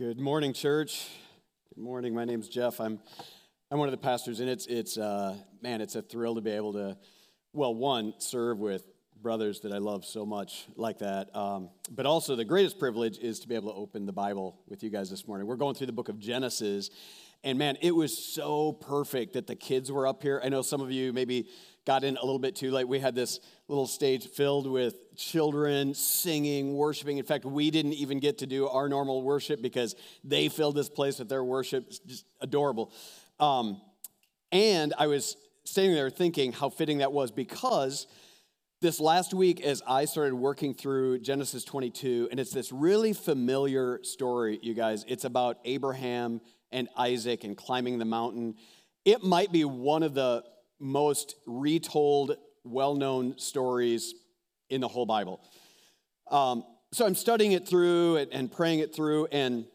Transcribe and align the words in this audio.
Good 0.00 0.18
morning, 0.18 0.54
church. 0.54 1.08
Good 1.74 1.84
morning. 1.84 2.14
My 2.14 2.24
name's 2.24 2.48
Jeff. 2.48 2.80
I'm 2.80 3.00
I'm 3.70 3.78
one 3.78 3.86
of 3.86 3.92
the 3.92 3.98
pastors, 3.98 4.40
and 4.40 4.48
it's 4.48 4.64
it's 4.64 4.96
uh, 4.96 5.36
man, 5.60 5.82
it's 5.82 5.94
a 5.94 6.00
thrill 6.00 6.36
to 6.36 6.40
be 6.40 6.52
able 6.52 6.72
to, 6.72 6.96
well, 7.52 7.74
one 7.74 8.14
serve 8.16 8.58
with 8.58 8.82
brothers 9.20 9.60
that 9.60 9.72
I 9.74 9.76
love 9.76 10.06
so 10.06 10.24
much 10.24 10.64
like 10.74 11.00
that, 11.00 11.36
um, 11.36 11.68
but 11.90 12.06
also 12.06 12.34
the 12.34 12.46
greatest 12.46 12.78
privilege 12.78 13.18
is 13.18 13.40
to 13.40 13.48
be 13.48 13.54
able 13.54 13.74
to 13.74 13.76
open 13.76 14.06
the 14.06 14.12
Bible 14.14 14.62
with 14.68 14.82
you 14.82 14.88
guys 14.88 15.10
this 15.10 15.28
morning. 15.28 15.46
We're 15.46 15.56
going 15.56 15.74
through 15.74 15.88
the 15.88 15.92
book 15.92 16.08
of 16.08 16.18
Genesis, 16.18 16.88
and 17.44 17.58
man, 17.58 17.76
it 17.82 17.94
was 17.94 18.16
so 18.16 18.72
perfect 18.72 19.34
that 19.34 19.46
the 19.46 19.54
kids 19.54 19.92
were 19.92 20.06
up 20.06 20.22
here. 20.22 20.40
I 20.42 20.48
know 20.48 20.62
some 20.62 20.80
of 20.80 20.90
you 20.90 21.12
maybe 21.12 21.50
got 21.90 22.04
in 22.04 22.16
a 22.16 22.20
little 22.20 22.38
bit 22.38 22.54
too 22.54 22.70
late. 22.70 22.86
We 22.86 23.00
had 23.00 23.16
this 23.16 23.40
little 23.66 23.88
stage 23.88 24.28
filled 24.28 24.70
with 24.70 24.94
children 25.16 25.92
singing, 25.92 26.74
worshiping. 26.74 27.18
In 27.18 27.24
fact, 27.24 27.44
we 27.44 27.72
didn't 27.72 27.94
even 27.94 28.20
get 28.20 28.38
to 28.38 28.46
do 28.46 28.68
our 28.68 28.88
normal 28.88 29.22
worship 29.22 29.60
because 29.60 29.96
they 30.22 30.48
filled 30.48 30.76
this 30.76 30.88
place 30.88 31.18
with 31.18 31.28
their 31.28 31.42
worship. 31.42 31.86
It's 31.88 31.98
just 31.98 32.26
adorable. 32.40 32.92
Um, 33.40 33.80
and 34.52 34.94
I 34.98 35.08
was 35.08 35.36
standing 35.64 35.96
there 35.96 36.10
thinking 36.10 36.52
how 36.52 36.68
fitting 36.68 36.98
that 36.98 37.10
was 37.10 37.32
because 37.32 38.06
this 38.80 39.00
last 39.00 39.34
week, 39.34 39.60
as 39.60 39.82
I 39.84 40.04
started 40.04 40.36
working 40.36 40.74
through 40.74 41.18
Genesis 41.18 41.64
22, 41.64 42.28
and 42.30 42.38
it's 42.38 42.52
this 42.52 42.70
really 42.70 43.14
familiar 43.14 43.98
story, 44.04 44.60
you 44.62 44.74
guys. 44.74 45.04
It's 45.08 45.24
about 45.24 45.58
Abraham 45.64 46.40
and 46.70 46.88
Isaac 46.96 47.42
and 47.42 47.56
climbing 47.56 47.98
the 47.98 48.04
mountain. 48.04 48.54
It 49.04 49.24
might 49.24 49.50
be 49.50 49.64
one 49.64 50.04
of 50.04 50.14
the 50.14 50.44
most 50.80 51.36
retold, 51.46 52.36
well 52.64 52.94
known 52.94 53.38
stories 53.38 54.14
in 54.68 54.80
the 54.80 54.88
whole 54.88 55.06
Bible. 55.06 55.40
Um, 56.30 56.64
so 56.92 57.06
I'm 57.06 57.14
studying 57.14 57.52
it 57.52 57.68
through 57.68 58.16
and, 58.16 58.32
and 58.32 58.50
praying 58.50 58.80
it 58.80 58.94
through. 58.94 59.26
And 59.26 59.66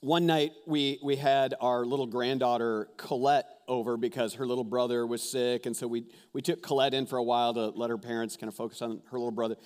one 0.00 0.26
night 0.26 0.52
we, 0.66 0.98
we 1.02 1.16
had 1.16 1.54
our 1.60 1.84
little 1.84 2.06
granddaughter, 2.06 2.88
Colette, 2.96 3.46
over 3.68 3.96
because 3.96 4.34
her 4.34 4.46
little 4.46 4.64
brother 4.64 5.06
was 5.06 5.22
sick. 5.22 5.64
And 5.64 5.76
so 5.76 5.86
we, 5.86 6.06
we 6.32 6.42
took 6.42 6.62
Colette 6.62 6.92
in 6.92 7.06
for 7.06 7.18
a 7.18 7.22
while 7.22 7.54
to 7.54 7.68
let 7.68 7.88
her 7.88 7.98
parents 7.98 8.36
kind 8.36 8.48
of 8.48 8.54
focus 8.54 8.82
on 8.82 9.00
her 9.10 9.18
little 9.18 9.30
brother. 9.30 9.56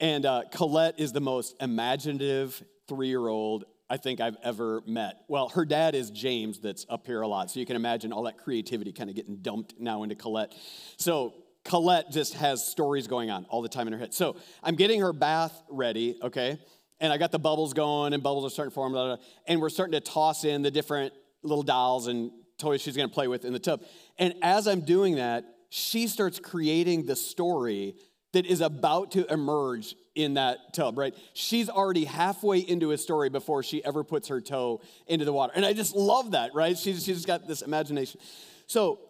And 0.00 0.26
uh, 0.26 0.42
Colette 0.52 0.98
is 0.98 1.12
the 1.12 1.20
most 1.20 1.54
imaginative 1.60 2.62
three 2.88 3.08
year 3.08 3.26
old 3.28 3.64
I 3.90 3.96
think 3.96 4.20
I've 4.20 4.36
ever 4.42 4.82
met. 4.86 5.22
Well, 5.28 5.48
her 5.50 5.64
dad 5.64 5.94
is 5.94 6.10
James, 6.10 6.58
that's 6.60 6.84
up 6.88 7.06
here 7.06 7.22
a 7.22 7.28
lot. 7.28 7.50
So 7.50 7.60
you 7.60 7.66
can 7.66 7.76
imagine 7.76 8.12
all 8.12 8.24
that 8.24 8.36
creativity 8.36 8.92
kind 8.92 9.08
of 9.08 9.16
getting 9.16 9.36
dumped 9.36 9.74
now 9.78 10.02
into 10.02 10.14
Colette. 10.14 10.54
So 10.98 11.34
Colette 11.64 12.10
just 12.10 12.34
has 12.34 12.66
stories 12.66 13.06
going 13.06 13.30
on 13.30 13.46
all 13.48 13.62
the 13.62 13.68
time 13.68 13.86
in 13.86 13.92
her 13.94 13.98
head. 13.98 14.12
So 14.12 14.36
I'm 14.62 14.74
getting 14.74 15.00
her 15.00 15.12
bath 15.12 15.62
ready, 15.70 16.18
okay? 16.22 16.58
And 17.00 17.12
I 17.12 17.16
got 17.16 17.32
the 17.32 17.38
bubbles 17.38 17.72
going, 17.72 18.12
and 18.12 18.22
bubbles 18.22 18.44
are 18.44 18.50
starting 18.50 18.70
to 18.70 18.74
form, 18.74 18.92
blah, 18.92 19.06
blah, 19.06 19.16
blah, 19.16 19.24
and 19.46 19.60
we're 19.60 19.68
starting 19.68 19.92
to 19.92 20.00
toss 20.00 20.44
in 20.44 20.62
the 20.62 20.70
different 20.70 21.14
little 21.42 21.62
dolls 21.62 22.08
and 22.08 22.30
toys 22.58 22.82
she's 22.82 22.96
gonna 22.96 23.08
play 23.08 23.28
with 23.28 23.44
in 23.44 23.52
the 23.52 23.58
tub. 23.58 23.82
And 24.18 24.34
as 24.42 24.66
I'm 24.66 24.80
doing 24.80 25.16
that, 25.16 25.44
she 25.70 26.08
starts 26.08 26.40
creating 26.40 27.06
the 27.06 27.14
story 27.16 27.94
that 28.38 28.46
is 28.46 28.60
about 28.60 29.10
to 29.10 29.26
emerge 29.32 29.96
in 30.14 30.34
that 30.34 30.72
tub, 30.72 30.96
right? 30.96 31.12
She's 31.32 31.68
already 31.68 32.04
halfway 32.04 32.60
into 32.60 32.92
a 32.92 32.98
story 32.98 33.30
before 33.30 33.64
she 33.64 33.84
ever 33.84 34.04
puts 34.04 34.28
her 34.28 34.40
toe 34.40 34.80
into 35.08 35.24
the 35.24 35.32
water. 35.32 35.52
And 35.56 35.66
I 35.66 35.72
just 35.72 35.96
love 35.96 36.30
that, 36.30 36.54
right? 36.54 36.78
She's, 36.78 37.04
she's 37.04 37.26
got 37.26 37.48
this 37.48 37.62
imagination. 37.62 38.20
So, 38.68 39.00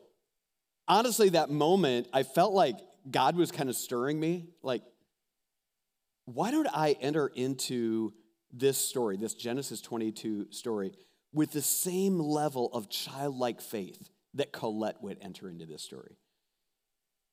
honestly, 0.87 1.29
that 1.31 1.51
moment, 1.51 2.09
I 2.11 2.23
felt 2.23 2.55
like 2.55 2.77
God 3.11 3.37
was 3.37 3.53
kind 3.53 3.69
of 3.69 3.77
stirring 3.77 4.19
me. 4.19 4.47
Like, 4.63 4.81
why 6.25 6.51
don't 6.51 6.69
I 6.73 6.97
enter 6.99 7.27
into 7.27 8.15
this 8.51 8.79
story, 8.79 9.19
this 9.19 9.35
Genesis 9.35 9.83
22 9.83 10.47
story, 10.53 10.93
with 11.35 11.53
the 11.53 11.61
same 11.61 12.19
level 12.19 12.71
of 12.73 12.89
childlike 12.89 13.61
faith 13.61 14.09
that 14.33 14.53
Colette 14.53 15.03
would 15.03 15.19
enter 15.21 15.51
into 15.51 15.67
this 15.67 15.83
story? 15.83 16.17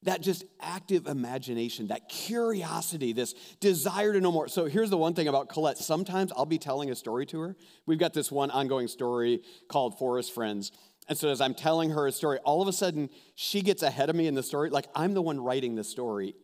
That 0.05 0.21
just 0.21 0.45
active 0.61 1.07
imagination, 1.07 1.87
that 1.87 2.07
curiosity, 2.07 3.11
this 3.11 3.33
desire 3.59 4.13
to 4.13 4.21
know 4.21 4.31
more. 4.31 4.47
So 4.47 4.65
here's 4.65 4.89
the 4.89 4.97
one 4.97 5.13
thing 5.13 5.27
about 5.27 5.49
Colette. 5.49 5.77
Sometimes 5.77 6.31
I'll 6.35 6.45
be 6.45 6.59
telling 6.59 6.89
a 6.91 6.95
story 6.95 7.25
to 7.27 7.41
her. 7.41 7.55
We've 7.85 7.99
got 7.99 8.13
this 8.13 8.31
one 8.31 8.51
ongoing 8.51 8.87
story 8.87 9.41
called 9.67 9.97
Forest 9.97 10.33
Friends. 10.33 10.71
And 11.07 11.17
so 11.17 11.29
as 11.29 11.41
I'm 11.41 11.53
telling 11.53 11.89
her 11.91 12.07
a 12.07 12.11
story, 12.11 12.39
all 12.39 12.61
of 12.61 12.67
a 12.67 12.73
sudden 12.73 13.09
she 13.35 13.61
gets 13.61 13.83
ahead 13.83 14.09
of 14.09 14.15
me 14.15 14.27
in 14.27 14.35
the 14.35 14.43
story. 14.43 14.69
Like 14.69 14.87
I'm 14.95 15.13
the 15.13 15.21
one 15.21 15.39
writing 15.39 15.75
the 15.75 15.83
story, 15.83 16.35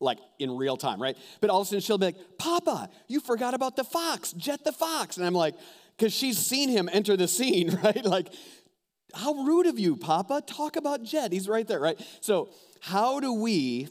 like 0.00 0.18
in 0.38 0.56
real 0.56 0.76
time, 0.76 1.02
right? 1.02 1.16
But 1.40 1.50
all 1.50 1.60
of 1.60 1.66
a 1.66 1.68
sudden 1.68 1.80
she'll 1.80 1.98
be 1.98 2.06
like, 2.06 2.38
Papa, 2.38 2.88
you 3.08 3.20
forgot 3.20 3.54
about 3.54 3.76
the 3.76 3.84
fox, 3.84 4.32
Jet 4.32 4.64
the 4.64 4.72
fox. 4.72 5.16
And 5.16 5.26
I'm 5.26 5.34
like, 5.34 5.54
because 5.96 6.12
she's 6.12 6.38
seen 6.38 6.68
him 6.68 6.88
enter 6.92 7.16
the 7.16 7.28
scene, 7.28 7.78
right? 7.82 8.04
Like, 8.04 8.32
how 9.14 9.34
rude 9.34 9.66
of 9.66 9.78
you, 9.78 9.96
Papa. 9.96 10.42
Talk 10.46 10.76
about 10.76 11.02
Jed. 11.02 11.32
He's 11.32 11.48
right 11.48 11.66
there, 11.66 11.80
right? 11.80 12.00
So 12.20 12.50
how 12.80 13.20
do 13.20 13.32
we 13.32 13.88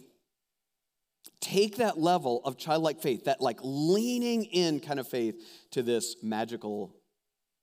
take 1.41 1.77
that 1.77 1.99
level 1.99 2.41
of 2.43 2.57
childlike 2.57 3.01
faith, 3.01 3.25
that 3.25 3.41
like 3.41 3.59
leaning 3.63 4.45
in 4.45 4.79
kind 4.79 4.99
of 4.99 5.07
faith 5.07 5.35
to 5.71 5.81
this 5.81 6.17
magical, 6.21 6.95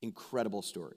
incredible 0.03 0.63
story? 0.63 0.97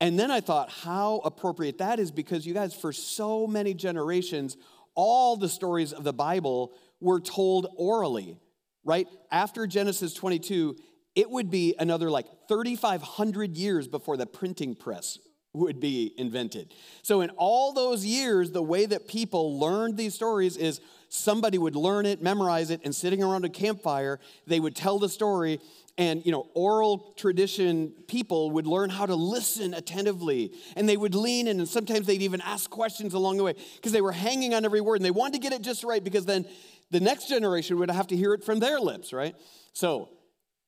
And 0.00 0.18
then 0.18 0.30
I 0.30 0.40
thought 0.40 0.70
how 0.70 1.20
appropriate 1.24 1.78
that 1.78 1.98
is 1.98 2.10
because 2.10 2.46
you 2.46 2.54
guys, 2.54 2.74
for 2.74 2.92
so 2.92 3.46
many 3.46 3.74
generations, 3.74 4.56
all 4.94 5.36
the 5.36 5.48
stories 5.48 5.92
of 5.92 6.04
the 6.04 6.12
Bible 6.12 6.72
were 7.00 7.20
told 7.20 7.66
orally, 7.76 8.38
right? 8.84 9.06
After 9.30 9.66
Genesis 9.66 10.14
22, 10.14 10.76
it 11.14 11.30
would 11.30 11.50
be 11.50 11.74
another 11.78 12.10
like 12.10 12.26
3,500 12.48 13.56
years 13.56 13.88
before 13.88 14.16
the 14.16 14.26
printing 14.26 14.74
press 14.74 15.18
would 15.52 15.80
be 15.80 16.14
invented. 16.16 16.72
So, 17.02 17.22
in 17.22 17.30
all 17.30 17.72
those 17.72 18.04
years, 18.04 18.52
the 18.52 18.62
way 18.62 18.86
that 18.86 19.08
people 19.08 19.58
learned 19.58 19.96
these 19.96 20.14
stories 20.14 20.56
is 20.56 20.80
somebody 21.08 21.58
would 21.58 21.74
learn 21.74 22.06
it, 22.06 22.22
memorize 22.22 22.70
it, 22.70 22.80
and 22.84 22.94
sitting 22.94 23.22
around 23.22 23.44
a 23.44 23.48
campfire, 23.48 24.20
they 24.46 24.60
would 24.60 24.76
tell 24.76 24.98
the 24.98 25.08
story. 25.08 25.60
And, 25.98 26.24
you 26.24 26.32
know, 26.32 26.46
oral 26.54 27.12
tradition 27.16 27.92
people 28.06 28.52
would 28.52 28.66
learn 28.66 28.88
how 28.88 29.04
to 29.04 29.14
listen 29.14 29.74
attentively. 29.74 30.52
And 30.76 30.88
they 30.88 30.96
would 30.96 31.14
lean 31.14 31.46
in, 31.46 31.58
and 31.58 31.68
sometimes 31.68 32.06
they'd 32.06 32.22
even 32.22 32.40
ask 32.40 32.70
questions 32.70 33.12
along 33.12 33.36
the 33.36 33.44
way 33.44 33.54
because 33.74 33.92
they 33.92 34.00
were 34.00 34.12
hanging 34.12 34.54
on 34.54 34.64
every 34.64 34.80
word 34.80 34.96
and 34.96 35.04
they 35.04 35.10
wanted 35.10 35.34
to 35.34 35.40
get 35.40 35.52
it 35.52 35.62
just 35.62 35.84
right 35.84 36.02
because 36.02 36.24
then 36.24 36.46
the 36.90 37.00
next 37.00 37.28
generation 37.28 37.78
would 37.78 37.90
have 37.90 38.06
to 38.06 38.16
hear 38.16 38.32
it 38.32 38.44
from 38.44 38.60
their 38.60 38.80
lips, 38.80 39.12
right? 39.12 39.34
So, 39.72 40.10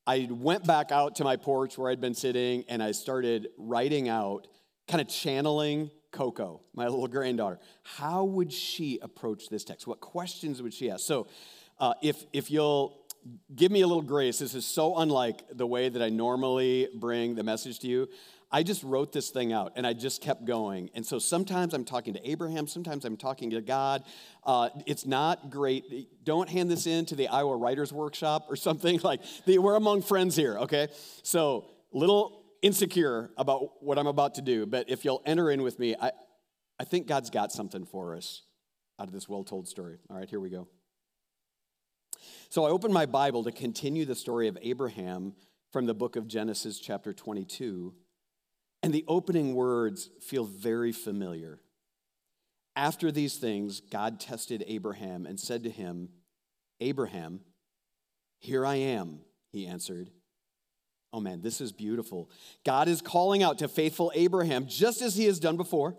I 0.05 0.27
went 0.29 0.67
back 0.67 0.91
out 0.91 1.15
to 1.15 1.23
my 1.23 1.37
porch 1.37 1.77
where 1.77 1.89
I'd 1.89 2.01
been 2.01 2.13
sitting 2.13 2.65
and 2.67 2.83
I 2.83 2.91
started 2.91 3.47
writing 3.57 4.09
out 4.09 4.47
kind 4.87 5.01
of 5.01 5.07
channeling 5.07 5.89
Coco, 6.11 6.61
my 6.73 6.85
little 6.87 7.07
granddaughter. 7.07 7.59
How 7.83 8.23
would 8.23 8.53
she 8.53 8.99
approach 9.01 9.49
this 9.49 9.63
text? 9.63 9.87
What 9.87 9.99
questions 9.99 10.61
would 10.61 10.73
she 10.73 10.91
ask? 10.91 11.05
So, 11.05 11.27
uh, 11.79 11.95
if, 12.01 12.23
if 12.31 12.51
you'll 12.51 13.03
give 13.55 13.71
me 13.71 13.81
a 13.81 13.87
little 13.87 14.03
grace, 14.03 14.39
this 14.39 14.53
is 14.53 14.65
so 14.65 14.97
unlike 14.97 15.41
the 15.51 15.65
way 15.65 15.89
that 15.89 16.01
I 16.01 16.09
normally 16.09 16.87
bring 16.95 17.35
the 17.35 17.43
message 17.43 17.79
to 17.79 17.87
you. 17.87 18.07
I 18.51 18.61
just 18.61 18.83
wrote 18.83 19.11
this 19.11 19.31
thing 19.31 19.51
out 19.51 19.73
and 19.75 19.87
I 19.87 19.93
just 19.93 20.21
kept 20.21 20.45
going. 20.45 20.91
And 20.93 21.03
so 21.03 21.17
sometimes 21.17 21.73
I'm 21.73 21.83
talking 21.83 22.13
to 22.13 22.29
Abraham, 22.29 22.67
sometimes 22.67 23.03
I'm 23.03 23.17
talking 23.17 23.49
to 23.49 23.61
God. 23.61 24.03
Uh, 24.43 24.69
it's 24.85 25.07
not 25.07 25.49
great. 25.49 26.23
Don't 26.23 26.47
hand 26.47 26.69
this 26.69 26.85
in 26.85 27.05
to 27.07 27.15
the 27.15 27.29
Iowa 27.29 27.57
Writers 27.57 27.91
Workshop 27.91 28.45
or 28.49 28.55
something. 28.67 28.99
Like, 29.03 29.21
we're 29.47 29.75
among 29.75 30.03
friends 30.03 30.35
here, 30.35 30.59
okay? 30.59 30.89
So, 31.23 31.65
little 31.91 32.42
insecure 32.63 33.29
about 33.37 33.83
what 33.83 33.99
I'm 33.99 34.07
about 34.07 34.35
to 34.35 34.41
do, 34.41 34.65
but 34.65 34.89
if 34.89 35.05
you'll 35.05 35.21
enter 35.25 35.51
in 35.51 35.61
with 35.61 35.77
me, 35.77 35.95
I, 36.01 36.11
I 36.79 36.85
think 36.85 37.05
God's 37.05 37.29
got 37.29 37.51
something 37.51 37.85
for 37.85 38.15
us 38.15 38.43
out 38.99 39.07
of 39.07 39.13
this 39.13 39.29
well 39.29 39.43
told 39.43 39.67
story. 39.67 39.97
All 40.09 40.17
right, 40.17 40.29
here 40.29 40.39
we 40.39 40.49
go. 40.49 40.67
So 42.49 42.65
I 42.65 42.69
opened 42.69 42.93
my 42.93 43.05
Bible 43.05 43.43
to 43.43 43.51
continue 43.51 44.05
the 44.05 44.15
story 44.15 44.47
of 44.47 44.57
Abraham 44.61 45.33
from 45.71 45.85
the 45.85 45.93
book 45.93 46.15
of 46.15 46.27
Genesis, 46.27 46.79
chapter 46.79 47.13
22, 47.13 47.93
and 48.81 48.93
the 48.93 49.03
opening 49.07 49.55
words 49.55 50.09
feel 50.21 50.45
very 50.45 50.91
familiar. 50.91 51.59
After 52.75 53.11
these 53.11 53.37
things, 53.37 53.81
God 53.81 54.19
tested 54.19 54.63
Abraham 54.67 55.25
and 55.25 55.39
said 55.39 55.63
to 55.63 55.69
him, 55.69 56.09
Abraham, 56.79 57.41
here 58.39 58.65
I 58.65 58.75
am, 58.75 59.19
he 59.51 59.67
answered. 59.67 60.11
Oh 61.13 61.19
man, 61.19 61.41
this 61.41 61.61
is 61.61 61.71
beautiful. 61.71 62.29
God 62.65 62.87
is 62.87 63.01
calling 63.01 63.43
out 63.43 63.59
to 63.59 63.67
faithful 63.67 64.11
Abraham 64.15 64.65
just 64.65 65.03
as 65.03 65.15
he 65.15 65.25
has 65.25 65.39
done 65.39 65.57
before. 65.57 65.95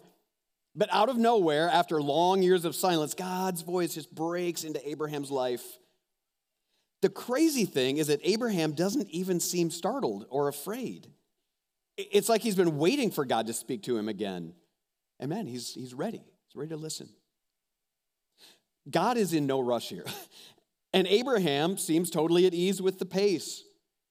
But 0.75 0.93
out 0.93 1.09
of 1.09 1.17
nowhere, 1.17 1.71
after 1.71 2.03
long 2.03 2.43
years 2.43 2.65
of 2.65 2.75
silence, 2.75 3.15
God's 3.15 3.63
voice 3.63 3.95
just 3.95 4.13
breaks 4.13 4.65
into 4.65 4.87
Abraham's 4.87 5.31
life. 5.31 5.63
The 7.01 7.09
crazy 7.09 7.65
thing 7.65 7.99
is 7.99 8.09
that 8.09 8.19
Abraham 8.25 8.73
doesn't 8.73 9.09
even 9.11 9.39
seem 9.39 9.71
startled 9.71 10.27
or 10.31 10.49
afraid. 10.49 11.07
It's 11.97 12.29
like 12.29 12.41
he's 12.41 12.57
been 12.57 12.77
waiting 12.77 13.13
for 13.13 13.25
God 13.25 13.47
to 13.47 13.53
speak 13.53 13.85
to 13.85 13.97
him 13.97 14.09
again. 14.09 14.53
And 15.21 15.31
man, 15.31 15.47
he's, 15.47 15.75
he's 15.75 15.95
ready. 15.95 16.25
He's 16.49 16.57
ready 16.57 16.71
to 16.71 16.77
listen. 16.77 17.09
God 18.91 19.17
is 19.17 19.33
in 19.33 19.47
no 19.47 19.61
rush 19.61 19.89
here. 19.89 20.07
And 20.95 21.09
Abraham 21.09 21.77
seems 21.77 22.09
totally 22.09 22.47
at 22.47 22.55
ease 22.55 22.81
with 22.81 23.01
the 23.01 23.05
pace. 23.05 23.65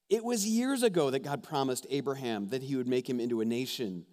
It 0.09 0.23
was 0.23 0.45
years 0.45 0.83
ago 0.83 1.09
that 1.09 1.23
God 1.23 1.43
promised 1.43 1.87
Abraham 1.89 2.49
that 2.49 2.63
he 2.63 2.75
would 2.75 2.87
make 2.87 3.09
him 3.09 3.19
into 3.19 3.41
a 3.41 3.45
nation, 3.45 4.05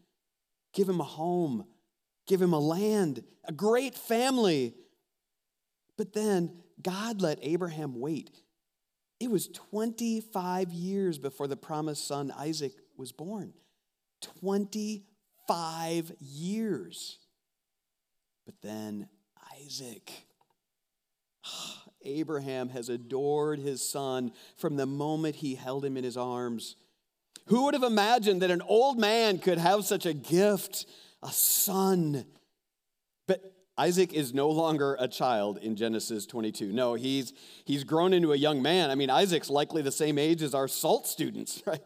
give 0.73 0.89
him 0.89 1.01
a 1.01 1.05
home, 1.05 1.65
give 2.27 2.41
him 2.41 2.53
a 2.53 2.59
land, 2.59 3.25
a 3.45 3.53
great 3.53 3.95
family. 3.95 4.75
But 5.99 6.13
then 6.13 6.63
God 6.81 7.21
let 7.21 7.39
Abraham 7.43 7.99
wait. 8.01 8.31
It 9.19 9.31
was 9.31 9.49
25 9.49 10.73
years 10.73 11.19
before 11.19 11.47
the 11.47 11.57
promised 11.57 12.07
son 12.07 12.33
Isaac 12.37 12.73
was 12.97 13.13
born. 13.13 13.53
25 14.41 16.13
years. 16.21 17.19
But 18.47 18.55
then 18.63 19.09
Isaac. 19.63 20.11
Abraham 22.03 22.71
has 22.71 22.89
adored 22.89 23.59
his 23.59 23.87
son 23.87 24.33
from 24.57 24.77
the 24.77 24.87
moment 24.87 25.37
he 25.37 25.55
held 25.55 25.85
him 25.85 25.97
in 25.97 26.05
his 26.05 26.17
arms. 26.17 26.77
Who 27.47 27.65
would 27.65 27.75
have 27.75 27.83
imagined 27.83 28.43
that 28.43 28.51
an 28.51 28.63
old 28.63 28.99
man 28.99 29.39
could 29.39 29.59
have 29.59 29.85
such 29.85 30.07
a 30.07 30.13
gift, 30.13 30.87
a 31.23 31.33
son? 31.33 32.25
But 33.27 33.41
Isaac 33.77 34.13
is 34.13 34.35
no 34.35 34.51
longer 34.51 34.97
a 35.01 35.09
child 35.09 35.59
in 35.59 35.75
Genesis 35.75 36.27
22. 36.27 36.73
No, 36.73 36.95
he's, 36.95 37.33
he's 37.65 37.83
grown 37.83 38.13
into 38.13 38.33
a 38.33 38.37
young 38.37 38.61
man. 38.61 38.91
I 38.91 38.95
mean, 38.95 39.09
Isaac's 39.09 39.49
likely 39.49 39.83
the 39.83 39.91
same 39.91 40.19
age 40.19 40.43
as 40.43 40.55
our 40.55 40.69
SALT 40.69 41.07
students, 41.07 41.63
right? 41.67 41.81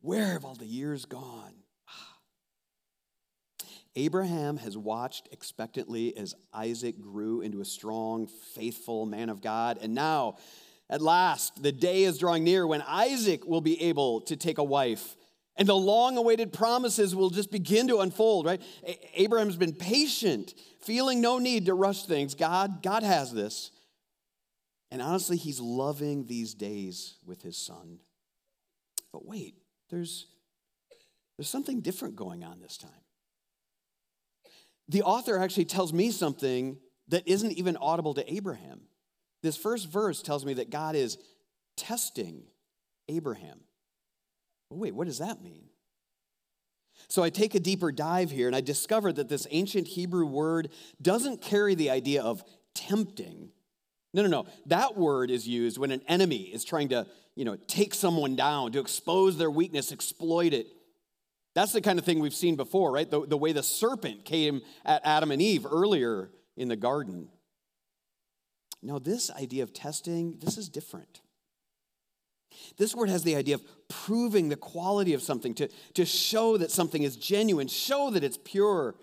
Where 0.00 0.32
have 0.32 0.44
all 0.44 0.54
the 0.54 0.64
years 0.64 1.04
gone? 1.04 1.55
Abraham 3.96 4.58
has 4.58 4.76
watched 4.76 5.28
expectantly 5.32 6.14
as 6.16 6.34
Isaac 6.52 7.00
grew 7.00 7.40
into 7.40 7.62
a 7.62 7.64
strong, 7.64 8.26
faithful 8.26 9.06
man 9.06 9.30
of 9.30 9.40
God. 9.40 9.78
And 9.80 9.94
now, 9.94 10.36
at 10.90 11.00
last, 11.00 11.62
the 11.62 11.72
day 11.72 12.04
is 12.04 12.18
drawing 12.18 12.44
near 12.44 12.66
when 12.66 12.82
Isaac 12.82 13.46
will 13.46 13.62
be 13.62 13.82
able 13.84 14.20
to 14.22 14.36
take 14.36 14.58
a 14.58 14.64
wife. 14.64 15.16
And 15.56 15.66
the 15.66 15.74
long 15.74 16.18
awaited 16.18 16.52
promises 16.52 17.16
will 17.16 17.30
just 17.30 17.50
begin 17.50 17.88
to 17.88 18.00
unfold, 18.00 18.44
right? 18.44 18.60
Abraham's 19.14 19.56
been 19.56 19.72
patient, 19.72 20.52
feeling 20.82 21.22
no 21.22 21.38
need 21.38 21.66
to 21.66 21.74
rush 21.74 22.02
things. 22.04 22.34
God, 22.34 22.82
God 22.82 23.02
has 23.02 23.32
this. 23.32 23.70
And 24.90 25.00
honestly, 25.00 25.38
he's 25.38 25.58
loving 25.58 26.26
these 26.26 26.52
days 26.52 27.16
with 27.24 27.40
his 27.40 27.56
son. 27.56 28.00
But 29.10 29.24
wait, 29.24 29.54
there's, 29.88 30.26
there's 31.38 31.48
something 31.48 31.80
different 31.80 32.14
going 32.14 32.44
on 32.44 32.60
this 32.60 32.76
time 32.76 32.90
the 34.88 35.02
author 35.02 35.38
actually 35.38 35.64
tells 35.64 35.92
me 35.92 36.10
something 36.10 36.78
that 37.08 37.26
isn't 37.26 37.52
even 37.52 37.76
audible 37.76 38.14
to 38.14 38.32
Abraham. 38.32 38.82
This 39.42 39.56
first 39.56 39.88
verse 39.88 40.22
tells 40.22 40.44
me 40.44 40.54
that 40.54 40.70
God 40.70 40.96
is 40.96 41.18
testing 41.76 42.42
Abraham. 43.08 43.60
Well, 44.70 44.80
wait, 44.80 44.94
what 44.94 45.06
does 45.06 45.18
that 45.18 45.42
mean? 45.42 45.64
So 47.08 47.22
I 47.22 47.30
take 47.30 47.54
a 47.54 47.60
deeper 47.60 47.92
dive 47.92 48.30
here 48.30 48.46
and 48.46 48.56
I 48.56 48.60
discover 48.60 49.12
that 49.12 49.28
this 49.28 49.46
ancient 49.50 49.86
Hebrew 49.86 50.26
word 50.26 50.70
doesn't 51.00 51.42
carry 51.42 51.74
the 51.74 51.90
idea 51.90 52.22
of 52.22 52.42
tempting. 52.74 53.50
No, 54.14 54.22
no, 54.22 54.28
no. 54.28 54.46
That 54.66 54.96
word 54.96 55.30
is 55.30 55.46
used 55.46 55.78
when 55.78 55.90
an 55.90 56.00
enemy 56.08 56.42
is 56.42 56.64
trying 56.64 56.88
to, 56.88 57.06
you 57.34 57.44
know, 57.44 57.56
take 57.68 57.94
someone 57.94 58.34
down, 58.34 58.72
to 58.72 58.80
expose 58.80 59.36
their 59.36 59.50
weakness, 59.50 59.92
exploit 59.92 60.52
it. 60.52 60.66
That's 61.56 61.72
the 61.72 61.80
kind 61.80 61.98
of 61.98 62.04
thing 62.04 62.20
we've 62.20 62.34
seen 62.34 62.54
before, 62.54 62.92
right? 62.92 63.10
The, 63.10 63.26
the 63.26 63.38
way 63.38 63.52
the 63.52 63.62
serpent 63.62 64.26
came 64.26 64.60
at 64.84 65.00
Adam 65.06 65.30
and 65.30 65.40
Eve 65.40 65.64
earlier 65.64 66.30
in 66.54 66.68
the 66.68 66.76
garden. 66.76 67.28
Now, 68.82 68.98
this 68.98 69.30
idea 69.30 69.62
of 69.62 69.72
testing, 69.72 70.36
this 70.38 70.58
is 70.58 70.68
different. 70.68 71.22
This 72.76 72.94
word 72.94 73.08
has 73.08 73.22
the 73.22 73.36
idea 73.36 73.54
of 73.54 73.64
proving 73.88 74.50
the 74.50 74.56
quality 74.56 75.14
of 75.14 75.22
something, 75.22 75.54
to, 75.54 75.68
to 75.94 76.04
show 76.04 76.58
that 76.58 76.70
something 76.70 77.02
is 77.02 77.16
genuine, 77.16 77.68
show 77.68 78.10
that 78.10 78.22
it's 78.22 78.38
pure. 78.44 78.94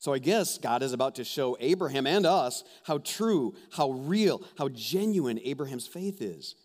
So 0.00 0.12
I 0.12 0.18
guess 0.18 0.58
God 0.58 0.82
is 0.82 0.92
about 0.92 1.14
to 1.14 1.24
show 1.24 1.56
Abraham 1.60 2.08
and 2.08 2.26
us 2.26 2.64
how 2.82 2.98
true, 2.98 3.54
how 3.70 3.92
real, 3.92 4.42
how 4.58 4.68
genuine 4.68 5.38
Abraham's 5.44 5.86
faith 5.86 6.20
is. 6.20 6.56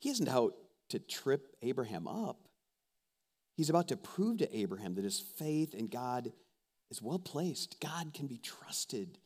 He 0.00 0.10
isn't 0.10 0.28
out 0.28 0.52
to 0.90 0.98
trip 0.98 1.56
Abraham 1.62 2.06
up. 2.06 2.45
He's 3.56 3.70
about 3.70 3.88
to 3.88 3.96
prove 3.96 4.38
to 4.38 4.56
Abraham 4.56 4.94
that 4.96 5.04
his 5.04 5.18
faith 5.18 5.74
in 5.74 5.88
God 5.88 6.32
is 6.90 7.00
well 7.00 7.18
placed. 7.18 7.80
God 7.80 8.12
can 8.12 8.26
be 8.26 8.38
trusted. 8.38 9.18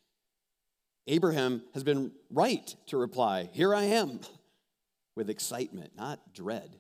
Abraham 1.07 1.63
has 1.75 1.83
been 1.83 2.13
right 2.31 2.75
to 2.87 2.97
reply, 2.97 3.51
Here 3.53 3.75
I 3.75 3.85
am, 3.85 4.21
with 5.17 5.31
excitement, 5.31 5.93
not 5.97 6.33
dread. 6.33 6.77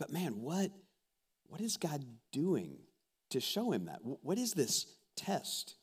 But 0.00 0.10
man, 0.10 0.40
what, 0.40 0.72
what 1.46 1.60
is 1.60 1.76
God 1.76 2.04
doing 2.32 2.78
to 3.30 3.38
show 3.40 3.70
him 3.70 3.84
that? 3.84 4.00
What 4.02 4.38
is 4.38 4.52
this 4.52 4.86
test? 5.16 5.76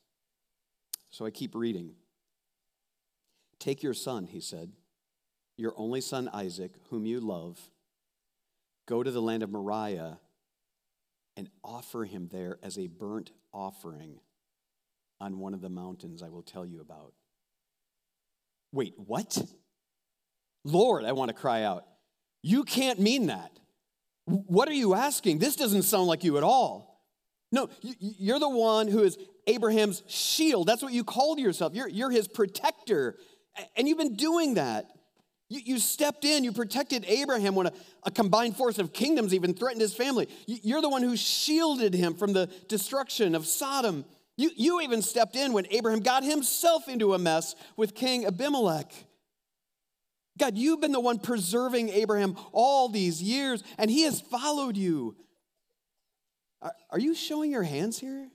So 1.10 1.26
I 1.26 1.32
keep 1.32 1.56
reading. 1.56 1.92
Take 3.60 3.84
your 3.84 3.94
son, 3.94 4.26
he 4.26 4.42
said, 4.42 4.72
your 5.56 5.74
only 5.78 6.02
son 6.02 6.30
Isaac, 6.34 6.72
whom 6.90 7.06
you 7.06 7.20
love. 7.20 7.60
Go 8.88 9.04
to 9.04 9.12
the 9.12 9.22
land 9.22 9.44
of 9.44 9.52
Moriah 9.52 10.20
and 11.38 11.50
offer 11.64 12.04
him 12.06 12.30
there 12.32 12.60
as 12.62 12.78
a 12.78 12.88
burnt 12.88 13.32
offering 13.54 14.20
on 15.20 15.40
one 15.40 15.54
of 15.54 15.62
the 15.62 15.70
mountains 15.70 16.24
I 16.24 16.30
will 16.30 16.42
tell 16.42 16.66
you 16.66 16.82
about. 16.82 17.14
Wait, 18.72 18.94
what? 18.98 19.38
Lord, 20.64 21.06
I 21.06 21.12
want 21.12 21.30
to 21.30 21.36
cry 21.36 21.64
out. 21.64 21.86
You 22.42 22.64
can't 22.64 23.00
mean 23.00 23.28
that. 23.28 23.52
What 24.26 24.68
are 24.70 24.74
you 24.74 24.94
asking? 24.94 25.40
This 25.40 25.56
doesn't 25.56 25.84
sound 25.84 26.08
like 26.08 26.24
you 26.24 26.38
at 26.38 26.44
all. 26.44 27.06
No, 27.52 27.70
you're 27.82 28.40
the 28.40 28.50
one 28.50 28.88
who 28.88 29.04
is 29.04 29.18
Abraham's 29.46 30.04
shield. 30.08 30.68
That's 30.68 30.82
what 30.82 30.94
you 30.94 31.04
called 31.04 31.40
yourself. 31.40 31.76
You're, 31.76 31.90
you're 31.90 32.12
his 32.12 32.28
protector. 32.28 33.18
And 33.76 33.88
you've 33.88 33.98
been 33.98 34.16
doing 34.16 34.54
that. 34.54 34.86
You, 35.52 35.60
you 35.66 35.80
stepped 35.80 36.24
in, 36.24 36.46
you 36.46 36.54
protected 36.54 37.04
Abraham 37.10 37.56
when 37.56 37.68
a, 37.68 37.74
a, 38.04 38.12
combined 38.12 38.56
force 38.56 38.80
of 38.80 38.94
kingdoms 38.94 39.34
even 39.34 39.54
threatened 39.54 39.82
his 39.82 39.94
family. 39.94 40.30
You, 40.48 40.60
you're 40.64 40.82
the 40.82 40.88
one 40.88 41.04
who 41.04 41.18
shielded 41.18 41.94
him 41.94 42.14
from 42.14 42.32
the 42.32 42.50
destruction 42.70 43.36
of 43.36 43.46
Sodom. 43.46 44.06
You, 44.38 44.52
you 44.56 44.80
even 44.80 45.02
stepped 45.02 45.36
in 45.36 45.52
when 45.52 45.68
Abraham 45.70 46.00
got 46.00 46.24
himself 46.24 46.88
into 46.88 47.14
a 47.14 47.20
mess 47.20 47.56
with 47.76 47.96
King 47.96 48.26
Abimelech. 48.26 48.94
God, 50.38 50.58
you've 50.58 50.80
been 50.80 50.94
the 50.94 51.02
one 51.02 51.20
preserving 51.20 51.90
Abraham 51.90 52.38
all 52.54 52.88
these 52.88 53.22
years, 53.22 53.62
and 53.78 53.92
he 53.92 54.04
has 54.04 54.22
followed 54.22 54.78
you. 54.78 55.18
Are, 56.62 56.72
are 56.92 57.00
you 57.00 57.14
showing 57.14 57.52
your 57.52 57.64
hands 57.64 58.00
here? 58.00 58.30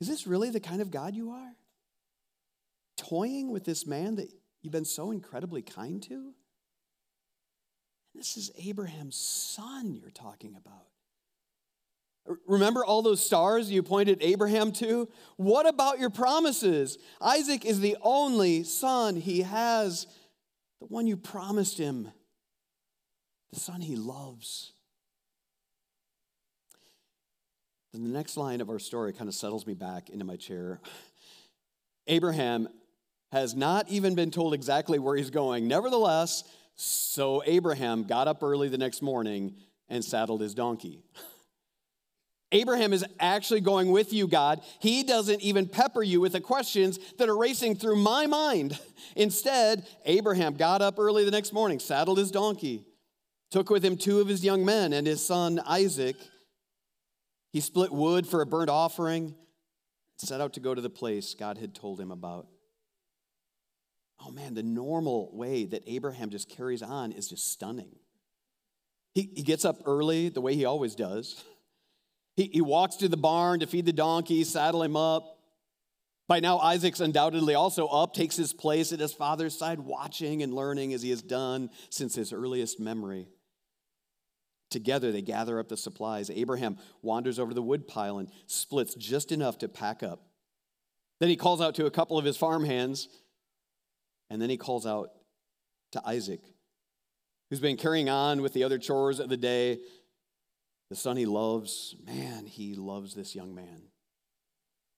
Is 0.00 0.08
this 0.08 0.26
really 0.26 0.48
the 0.48 0.58
kind 0.58 0.80
of 0.80 0.90
God 0.90 1.14
you 1.14 1.32
are? 1.32 1.52
Toying 2.96 3.52
with 3.52 3.66
this 3.66 3.86
man 3.86 4.14
that 4.14 4.32
you've 4.62 4.72
been 4.72 4.84
so 4.84 5.10
incredibly 5.10 5.62
kind 5.62 6.02
to? 6.04 6.32
This 8.14 8.36
is 8.36 8.50
Abraham's 8.58 9.16
son 9.16 9.94
you're 9.94 10.10
talking 10.10 10.56
about. 10.56 10.86
Remember 12.46 12.84
all 12.84 13.02
those 13.02 13.24
stars 13.24 13.70
you 13.70 13.82
pointed 13.82 14.18
Abraham 14.20 14.72
to? 14.72 15.08
What 15.36 15.66
about 15.66 15.98
your 15.98 16.10
promises? 16.10 16.98
Isaac 17.20 17.64
is 17.64 17.80
the 17.80 17.96
only 18.02 18.62
son 18.62 19.16
he 19.16 19.42
has, 19.42 20.06
the 20.80 20.86
one 20.86 21.06
you 21.06 21.16
promised 21.16 21.78
him, 21.78 22.10
the 23.52 23.58
son 23.58 23.80
he 23.80 23.96
loves. 23.96 24.72
Then 27.92 28.04
the 28.04 28.10
next 28.10 28.36
line 28.36 28.60
of 28.60 28.68
our 28.70 28.78
story 28.78 29.12
kind 29.12 29.28
of 29.28 29.34
settles 29.34 29.66
me 29.66 29.74
back 29.74 30.10
into 30.10 30.24
my 30.24 30.36
chair. 30.36 30.80
Abraham 32.06 32.68
has 33.32 33.54
not 33.54 33.88
even 33.88 34.14
been 34.14 34.30
told 34.30 34.54
exactly 34.54 34.98
where 34.98 35.16
he's 35.16 35.30
going. 35.30 35.68
Nevertheless, 35.68 36.44
so 36.74 37.42
Abraham 37.46 38.04
got 38.04 38.28
up 38.28 38.42
early 38.42 38.68
the 38.68 38.78
next 38.78 39.02
morning 39.02 39.54
and 39.88 40.04
saddled 40.04 40.40
his 40.40 40.54
donkey. 40.54 41.02
Abraham 42.52 42.92
is 42.92 43.04
actually 43.20 43.60
going 43.60 43.92
with 43.92 44.12
you, 44.12 44.26
God. 44.26 44.60
He 44.80 45.04
doesn't 45.04 45.40
even 45.40 45.68
pepper 45.68 46.02
you 46.02 46.20
with 46.20 46.32
the 46.32 46.40
questions 46.40 46.98
that 47.18 47.28
are 47.28 47.36
racing 47.36 47.76
through 47.76 47.96
my 47.96 48.26
mind. 48.26 48.78
Instead, 49.16 49.86
Abraham 50.04 50.54
got 50.54 50.82
up 50.82 50.98
early 50.98 51.24
the 51.24 51.30
next 51.30 51.52
morning, 51.52 51.78
saddled 51.78 52.18
his 52.18 52.32
donkey, 52.32 52.84
took 53.52 53.70
with 53.70 53.84
him 53.84 53.96
two 53.96 54.20
of 54.20 54.26
his 54.26 54.44
young 54.44 54.64
men 54.64 54.92
and 54.92 55.06
his 55.06 55.24
son 55.24 55.60
Isaac. 55.64 56.16
He 57.52 57.60
split 57.60 57.92
wood 57.92 58.26
for 58.26 58.40
a 58.40 58.46
burnt 58.46 58.70
offering, 58.70 59.34
set 60.18 60.40
out 60.40 60.54
to 60.54 60.60
go 60.60 60.74
to 60.74 60.80
the 60.80 60.90
place 60.90 61.34
God 61.34 61.56
had 61.56 61.74
told 61.74 62.00
him 62.00 62.10
about 62.10 62.48
oh 64.24 64.30
man, 64.30 64.54
the 64.54 64.62
normal 64.62 65.30
way 65.32 65.64
that 65.64 65.82
Abraham 65.86 66.30
just 66.30 66.48
carries 66.48 66.82
on 66.82 67.12
is 67.12 67.28
just 67.28 67.50
stunning. 67.52 67.96
He, 69.14 69.30
he 69.34 69.42
gets 69.42 69.64
up 69.64 69.82
early, 69.86 70.28
the 70.28 70.40
way 70.40 70.54
he 70.54 70.64
always 70.64 70.94
does. 70.94 71.42
He, 72.36 72.50
he 72.52 72.60
walks 72.60 72.96
to 72.96 73.08
the 73.08 73.16
barn 73.16 73.60
to 73.60 73.66
feed 73.66 73.86
the 73.86 73.92
donkey, 73.92 74.44
saddle 74.44 74.82
him 74.82 74.96
up. 74.96 75.38
By 76.28 76.38
now, 76.38 76.58
Isaac's 76.58 77.00
undoubtedly 77.00 77.54
also 77.54 77.88
up, 77.88 78.14
takes 78.14 78.36
his 78.36 78.52
place 78.52 78.92
at 78.92 79.00
his 79.00 79.12
father's 79.12 79.58
side, 79.58 79.80
watching 79.80 80.42
and 80.42 80.54
learning 80.54 80.94
as 80.94 81.02
he 81.02 81.10
has 81.10 81.22
done 81.22 81.70
since 81.88 82.14
his 82.14 82.32
earliest 82.32 82.78
memory. 82.78 83.26
Together, 84.70 85.10
they 85.10 85.22
gather 85.22 85.58
up 85.58 85.68
the 85.68 85.76
supplies. 85.76 86.30
Abraham 86.30 86.78
wanders 87.02 87.40
over 87.40 87.52
the 87.52 87.62
woodpile 87.62 88.18
and 88.18 88.30
splits 88.46 88.94
just 88.94 89.32
enough 89.32 89.58
to 89.58 89.68
pack 89.68 90.04
up. 90.04 90.22
Then 91.18 91.28
he 91.28 91.36
calls 91.36 91.60
out 91.60 91.74
to 91.74 91.86
a 91.86 91.90
couple 91.90 92.16
of 92.16 92.24
his 92.24 92.36
farmhands, 92.36 93.08
and 94.30 94.40
then 94.40 94.48
he 94.48 94.56
calls 94.56 94.86
out 94.86 95.10
to 95.92 96.02
Isaac, 96.06 96.40
who's 97.50 97.60
been 97.60 97.76
carrying 97.76 98.08
on 98.08 98.40
with 98.40 98.52
the 98.52 98.64
other 98.64 98.78
chores 98.78 99.18
of 99.18 99.28
the 99.28 99.36
day. 99.36 99.80
The 100.88 100.96
son 100.96 101.16
he 101.16 101.26
loves, 101.26 101.94
man, 102.04 102.46
he 102.46 102.74
loves 102.74 103.14
this 103.14 103.34
young 103.34 103.54
man. 103.54 103.82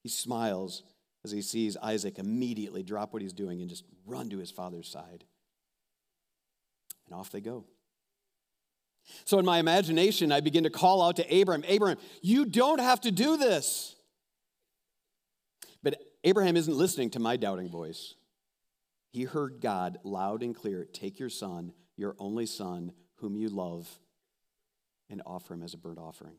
He 0.03 0.09
smiles 0.09 0.83
as 1.25 1.31
he 1.31 1.43
sees 1.43 1.77
Isaac 1.77 2.19
immediately 2.19 2.83
drop 2.83 3.13
what 3.13 3.23
he's 3.23 3.33
doing 3.33 3.61
and 3.61 3.71
just 3.71 3.85
run 4.07 4.31
to 4.31 4.39
his 4.39 4.51
father's 4.51 4.89
side. 4.89 5.25
And 7.07 7.19
off 7.19 7.31
they 7.31 7.41
go. 7.41 7.65
So, 9.25 9.39
in 9.39 9.45
my 9.45 9.59
imagination, 9.59 10.31
I 10.31 10.41
begin 10.41 10.65
to 10.65 10.71
call 10.71 11.03
out 11.03 11.17
to 11.17 11.35
Abraham 11.35 11.65
Abraham, 11.67 11.99
you 12.21 12.45
don't 12.45 12.81
have 12.81 13.01
to 13.03 13.11
do 13.11 13.37
this. 13.37 13.97
But 15.83 15.97
Abraham 16.25 16.57
isn't 16.57 16.77
listening 16.77 17.11
to 17.11 17.19
my 17.19 17.37
doubting 17.37 17.69
voice. 17.69 18.15
He 19.13 19.25
heard 19.25 19.61
God 19.61 19.99
loud 20.03 20.43
and 20.43 20.55
clear 20.55 20.87
take 20.91 21.21
your 21.21 21.29
son, 21.29 21.73
your 21.97 22.17
only 22.19 22.47
son, 22.47 22.93
whom 23.17 23.37
you 23.37 23.49
love, 23.49 23.89
and 25.11 25.23
offer 25.27 25.55
him 25.55 25.63
as 25.63 25.75
a 25.75 25.79
burnt 25.79 25.99
offering. 25.99 26.37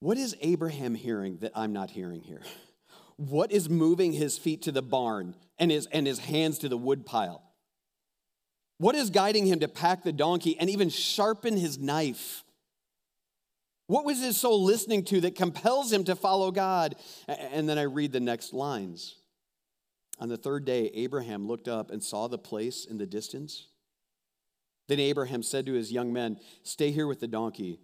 What 0.00 0.16
is 0.16 0.34
Abraham 0.40 0.94
hearing 0.94 1.38
that 1.42 1.52
I'm 1.54 1.72
not 1.72 1.90
hearing 1.90 2.22
here? 2.22 2.42
What 3.16 3.52
is 3.52 3.68
moving 3.68 4.12
his 4.12 4.38
feet 4.38 4.62
to 4.62 4.72
the 4.72 4.82
barn 4.82 5.36
and 5.58 5.70
his, 5.70 5.86
and 5.92 6.06
his 6.06 6.18
hands 6.18 6.58
to 6.60 6.68
the 6.68 6.78
woodpile? 6.78 7.42
What 8.78 8.96
is 8.96 9.10
guiding 9.10 9.46
him 9.46 9.60
to 9.60 9.68
pack 9.68 10.02
the 10.02 10.12
donkey 10.12 10.58
and 10.58 10.68
even 10.68 10.88
sharpen 10.88 11.56
his 11.56 11.78
knife? 11.78 12.42
What 13.86 14.04
was 14.04 14.20
his 14.20 14.38
soul 14.38 14.64
listening 14.64 15.04
to 15.04 15.20
that 15.20 15.36
compels 15.36 15.92
him 15.92 16.02
to 16.04 16.16
follow 16.16 16.50
God? 16.50 16.96
And 17.28 17.68
then 17.68 17.78
I 17.78 17.82
read 17.82 18.10
the 18.10 18.18
next 18.18 18.52
lines. 18.52 19.14
On 20.22 20.28
the 20.28 20.36
third 20.36 20.64
day, 20.64 20.88
Abraham 20.94 21.48
looked 21.48 21.66
up 21.66 21.90
and 21.90 22.00
saw 22.00 22.28
the 22.28 22.38
place 22.38 22.84
in 22.84 22.96
the 22.96 23.06
distance. 23.06 23.66
Then 24.86 25.00
Abraham 25.00 25.42
said 25.42 25.66
to 25.66 25.72
his 25.72 25.90
young 25.90 26.12
men, 26.12 26.38
Stay 26.62 26.92
here 26.92 27.08
with 27.08 27.18
the 27.18 27.26
donkey. 27.26 27.80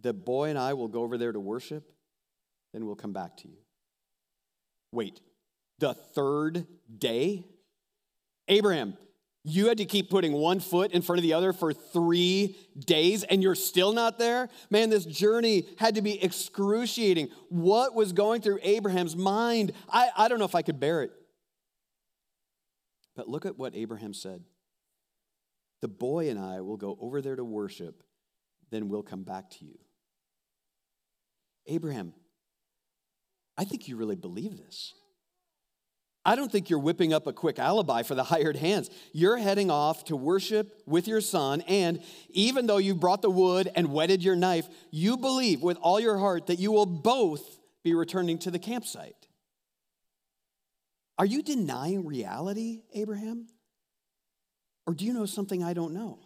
The 0.00 0.12
boy 0.12 0.48
and 0.48 0.58
I 0.58 0.74
will 0.74 0.88
go 0.88 1.02
over 1.02 1.16
there 1.16 1.30
to 1.30 1.38
worship, 1.38 1.88
then 2.72 2.84
we'll 2.84 2.96
come 2.96 3.12
back 3.12 3.36
to 3.38 3.48
you. 3.48 3.58
Wait, 4.90 5.20
the 5.78 5.94
third 5.94 6.66
day? 6.98 7.44
Abraham, 8.48 8.98
you 9.44 9.68
had 9.68 9.78
to 9.78 9.84
keep 9.84 10.10
putting 10.10 10.32
one 10.32 10.58
foot 10.58 10.90
in 10.90 11.00
front 11.00 11.20
of 11.20 11.22
the 11.22 11.34
other 11.34 11.52
for 11.52 11.72
three 11.72 12.56
days 12.76 13.22
and 13.22 13.40
you're 13.40 13.54
still 13.54 13.92
not 13.92 14.18
there? 14.18 14.48
Man, 14.68 14.90
this 14.90 15.04
journey 15.04 15.68
had 15.78 15.94
to 15.94 16.02
be 16.02 16.20
excruciating. 16.20 17.28
What 17.50 17.94
was 17.94 18.12
going 18.12 18.40
through 18.40 18.58
Abraham's 18.64 19.14
mind? 19.14 19.70
I, 19.88 20.08
I 20.16 20.26
don't 20.26 20.40
know 20.40 20.44
if 20.44 20.56
I 20.56 20.62
could 20.62 20.80
bear 20.80 21.04
it. 21.04 21.12
But 23.18 23.28
look 23.28 23.44
at 23.44 23.58
what 23.58 23.74
Abraham 23.74 24.14
said 24.14 24.44
The 25.82 25.88
boy 25.88 26.30
and 26.30 26.38
I 26.38 26.60
will 26.60 26.76
go 26.76 26.96
over 27.00 27.20
there 27.20 27.34
to 27.34 27.44
worship, 27.44 28.04
then 28.70 28.88
we'll 28.88 29.02
come 29.02 29.24
back 29.24 29.50
to 29.58 29.64
you. 29.64 29.76
Abraham, 31.66 32.14
I 33.58 33.64
think 33.64 33.88
you 33.88 33.96
really 33.96 34.14
believe 34.14 34.56
this. 34.56 34.94
I 36.24 36.36
don't 36.36 36.52
think 36.52 36.70
you're 36.70 36.78
whipping 36.78 37.12
up 37.12 37.26
a 37.26 37.32
quick 37.32 37.58
alibi 37.58 38.04
for 38.04 38.14
the 38.14 38.22
hired 38.22 38.56
hands. 38.56 38.88
You're 39.12 39.38
heading 39.38 39.70
off 39.70 40.04
to 40.04 40.16
worship 40.16 40.80
with 40.86 41.08
your 41.08 41.20
son, 41.20 41.62
and 41.62 42.00
even 42.28 42.68
though 42.68 42.76
you 42.78 42.94
brought 42.94 43.22
the 43.22 43.30
wood 43.30 43.68
and 43.74 43.92
whetted 43.92 44.22
your 44.22 44.36
knife, 44.36 44.68
you 44.92 45.16
believe 45.16 45.60
with 45.60 45.76
all 45.78 45.98
your 45.98 46.18
heart 46.18 46.46
that 46.46 46.60
you 46.60 46.70
will 46.70 46.86
both 46.86 47.58
be 47.82 47.94
returning 47.94 48.38
to 48.40 48.52
the 48.52 48.60
campsite. 48.60 49.17
Are 51.18 51.26
you 51.26 51.42
denying 51.42 52.06
reality, 52.06 52.82
Abraham? 52.94 53.48
Or 54.86 54.94
do 54.94 55.04
you 55.04 55.12
know 55.12 55.26
something 55.26 55.62
I 55.62 55.74
don't 55.74 55.92
know? 55.92 56.20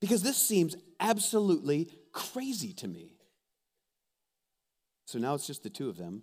Because 0.00 0.22
this 0.22 0.36
seems 0.36 0.76
absolutely 1.00 1.88
crazy 2.12 2.72
to 2.74 2.88
me. 2.88 3.16
So 5.06 5.18
now 5.18 5.34
it's 5.34 5.46
just 5.46 5.62
the 5.62 5.70
two 5.70 5.88
of 5.88 5.96
them. 5.96 6.22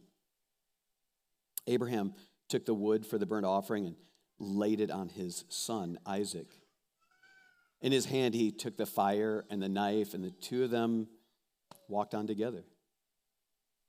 Abraham 1.67 2.13
took 2.47 2.65
the 2.65 2.73
wood 2.73 3.05
for 3.05 3.17
the 3.17 3.25
burnt 3.25 3.45
offering 3.45 3.85
and 3.85 3.95
laid 4.39 4.79
it 4.79 4.89
on 4.89 5.09
his 5.09 5.43
son, 5.49 5.99
Isaac. 6.05 6.47
In 7.81 7.91
his 7.91 8.05
hand, 8.05 8.33
he 8.33 8.51
took 8.51 8.77
the 8.77 8.85
fire 8.85 9.45
and 9.49 9.61
the 9.61 9.69
knife, 9.69 10.13
and 10.13 10.23
the 10.23 10.31
two 10.31 10.63
of 10.63 10.71
them 10.71 11.07
walked 11.87 12.13
on 12.13 12.27
together. 12.27 12.63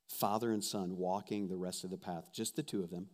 Father 0.08 0.52
and 0.52 0.62
son 0.62 0.96
walking 0.96 1.48
the 1.48 1.56
rest 1.56 1.84
of 1.84 1.90
the 1.90 1.96
path, 1.96 2.30
just 2.34 2.56
the 2.56 2.62
two 2.62 2.82
of 2.82 2.90
them, 2.90 3.06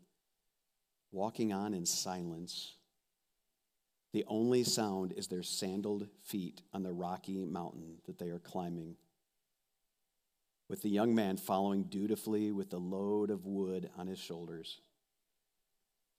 walking 1.17 1.53
on 1.53 1.73
in 1.73 1.87
silence. 1.87 2.75
The 4.13 4.25
only 4.29 4.65
sound 4.65 5.15
is 5.17 5.27
their 5.27 5.43
sandaled 5.43 6.09
feet 6.25 6.61
on 6.75 6.83
the 6.83 6.93
rocky 6.93 7.45
mountain 7.45 7.97
that 8.07 8.19
they 8.19 8.29
are 8.29 8.39
climbing 8.39 8.97
with 10.69 10.83
the 10.83 10.91
young 10.91 11.15
man 11.15 11.39
following 11.39 11.85
dutifully 11.85 12.53
with 12.53 12.71
the 12.71 12.79
load 12.79 13.31
of 13.31 13.47
wood 13.47 13.89
on 13.97 14.07
his 14.07 14.19
shoulders. 14.19 14.81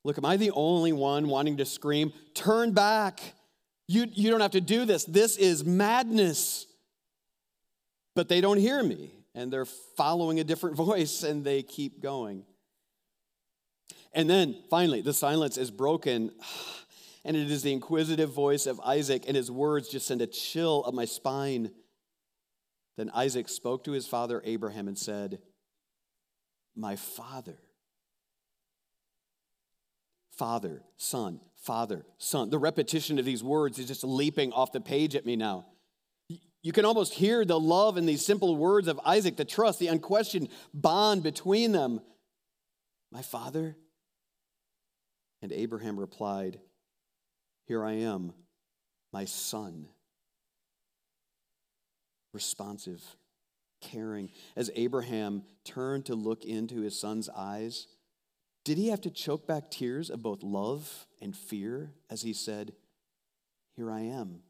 Look, 0.03 0.17
am 0.17 0.25
I 0.25 0.37
the 0.37 0.51
only 0.51 0.93
one 0.93 1.27
wanting 1.27 1.57
to 1.57 1.65
scream, 1.65 2.11
Turn 2.33 2.71
back? 2.71 3.19
You, 3.87 4.07
you 4.11 4.29
don't 4.31 4.41
have 4.41 4.51
to 4.51 4.61
do 4.61 4.85
this. 4.85 5.05
This 5.05 5.37
is 5.37 5.63
madness. 5.63 6.65
But 8.15 8.29
they 8.29 8.41
don't 8.41 8.57
hear 8.57 8.81
me, 8.81 9.11
and 9.35 9.53
they're 9.53 9.65
following 9.65 10.39
a 10.39 10.43
different 10.43 10.75
voice, 10.87 11.23
and 11.23 11.43
they 11.43 11.61
keep 11.61 12.01
going. 12.01 12.43
And 14.13 14.29
then 14.29 14.55
finally, 14.69 15.01
the 15.01 15.13
silence 15.13 15.57
is 15.57 15.71
broken, 15.71 16.31
and 17.25 17.37
it 17.37 17.51
is 17.51 17.63
the 17.63 17.73
inquisitive 17.73 18.31
voice 18.31 18.65
of 18.65 18.79
Isaac, 18.81 19.25
and 19.27 19.35
his 19.35 19.51
words 19.51 19.89
just 19.89 20.07
send 20.07 20.21
a 20.21 20.27
chill 20.27 20.83
up 20.87 20.93
my 20.93 21.05
spine. 21.05 21.71
Then 22.97 23.11
Isaac 23.13 23.47
spoke 23.49 23.83
to 23.83 23.91
his 23.91 24.07
father 24.07 24.41
Abraham 24.43 24.87
and 24.87 24.97
said, 24.97 25.39
My 26.75 26.95
father. 26.95 27.59
Father, 30.31 30.83
son, 30.97 31.39
father, 31.55 32.05
son. 32.19 32.51
The 32.51 32.59
repetition 32.59 33.17
of 33.17 33.25
these 33.25 33.43
words 33.43 33.79
is 33.79 33.87
just 33.87 34.03
leaping 34.03 34.53
off 34.53 34.71
the 34.71 34.81
page 34.81 35.15
at 35.15 35.25
me 35.25 35.35
now. 35.35 35.65
You 36.61 36.71
can 36.73 36.85
almost 36.85 37.13
hear 37.13 37.45
the 37.45 37.59
love 37.59 37.97
in 37.97 38.05
these 38.05 38.25
simple 38.25 38.55
words 38.55 38.87
of 38.87 38.99
Isaac, 39.05 39.37
the 39.37 39.45
trust, 39.45 39.79
the 39.79 39.87
unquestioned 39.87 40.49
bond 40.73 41.23
between 41.23 41.71
them. 41.71 42.01
My 43.11 43.21
father? 43.21 43.77
And 45.41 45.51
Abraham 45.51 45.99
replied, 45.99 46.59
Here 47.65 47.83
I 47.83 47.93
am, 47.93 48.33
my 49.11 49.25
son 49.25 49.87
responsive, 52.37 53.03
caring. 53.81 54.29
As 54.55 54.69
Abraham 54.75 55.41
turned 55.65 56.05
to 56.05 56.13
look 56.13 56.45
into 56.45 56.81
his 56.81 56.99
son's 56.99 57.29
eyes, 57.29 57.87
did 58.63 58.77
he 58.77 58.89
have 58.89 59.01
to 59.01 59.09
choke 59.09 59.47
back 59.47 59.71
tears 59.71 60.11
of 60.11 60.21
both 60.21 60.43
love 60.43 61.07
and 61.19 61.35
fear 61.35 61.93
as 62.11 62.21
he 62.21 62.33
said, 62.33 62.73
Here 63.75 63.91
I 63.91 64.01
am, 64.01 64.41